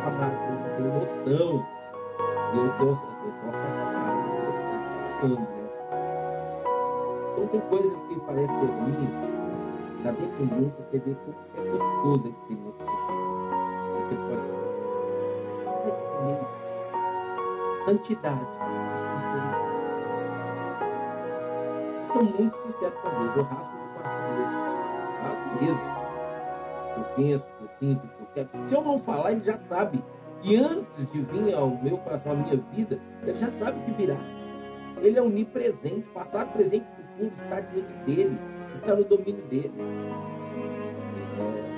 [0.05, 1.23] amados, vocês não têm noção.
[1.25, 1.65] Deu,
[2.53, 2.91] eu estou
[3.49, 4.17] apaixonado,
[5.29, 5.49] né?
[7.33, 9.29] Então tem coisas que parecem ter ruim,
[10.03, 12.85] da dependência, você vê como é gostoso a experiência.
[13.95, 14.59] Você pode.
[17.85, 19.69] santidade e sinceridade.
[22.07, 24.55] Eu sou muito sincero com Deus, eu rasgo meu coração dele.
[25.23, 25.98] Rasgo mesmo.
[26.99, 28.49] Eu penso, eu sinto, eu quero.
[28.67, 30.03] Se eu não falar, ele já sabe.
[30.43, 33.91] E antes de vir ao meu coração, à minha vida, ele já sabe o que
[33.91, 34.17] virá.
[35.01, 38.37] Ele é onipresente, passado, presente e futuro está diante dele,
[38.73, 39.73] está no domínio dele.
[41.15, 41.69] É...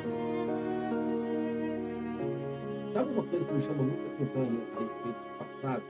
[2.94, 5.84] Sabe uma coisa que me chama muita atenção a respeito do passado?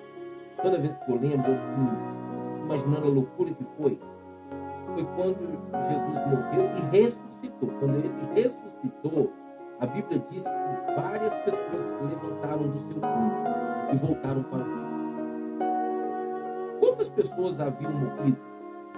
[0.62, 1.90] Toda vez que eu lembro, eu assim,
[2.66, 4.00] imaginando a loucura que foi,
[4.94, 5.40] foi quando
[5.90, 7.70] Jesus morreu e ressuscitou.
[7.80, 8.61] Quando ele ressuscitou,
[9.82, 13.34] a Bíblia diz que várias pessoas se levantaram do seu túmulo
[13.92, 14.88] e voltaram para o céu.
[16.80, 18.38] Quantas pessoas haviam morrido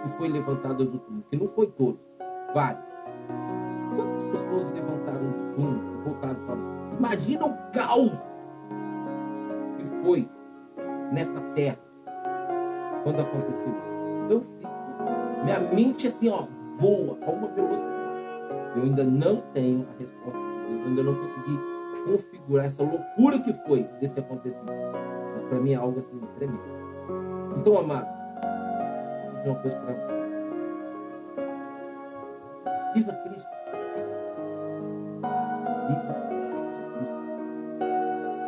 [0.05, 1.23] e foi levantada do túmulo?
[1.29, 2.01] Que não foi todos,
[2.53, 2.84] várias.
[3.95, 6.97] Quantas pessoas levantaram do túmulo e voltaram para o céu?
[6.99, 8.11] Imagina o caos
[9.77, 10.29] que foi
[11.13, 11.79] nessa terra
[13.03, 13.73] quando aconteceu.
[14.29, 14.71] Eu fico,
[15.43, 16.43] minha mente assim, ó,
[16.77, 18.02] voa a uma velocidade.
[18.76, 21.59] Eu ainda não tenho a resposta eu ainda não consegui
[22.05, 24.71] configurar essa loucura que foi desse acontecimento.
[25.34, 26.63] Mas para mim é algo assim tremendo.
[27.57, 28.09] Então, amados,
[29.24, 30.13] vou dizer uma coisa para você.
[32.95, 33.47] Viva Cristo.
[35.88, 36.13] Viva
[36.89, 37.09] Jesus.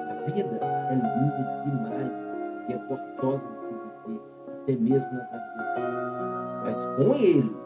[0.09, 0.59] A vida
[0.89, 2.15] é linda demais
[2.69, 3.73] e é gostosa de se
[4.07, 4.21] viver,
[4.61, 6.15] até mesmo nas adversidades.
[6.63, 7.64] Mas com Ele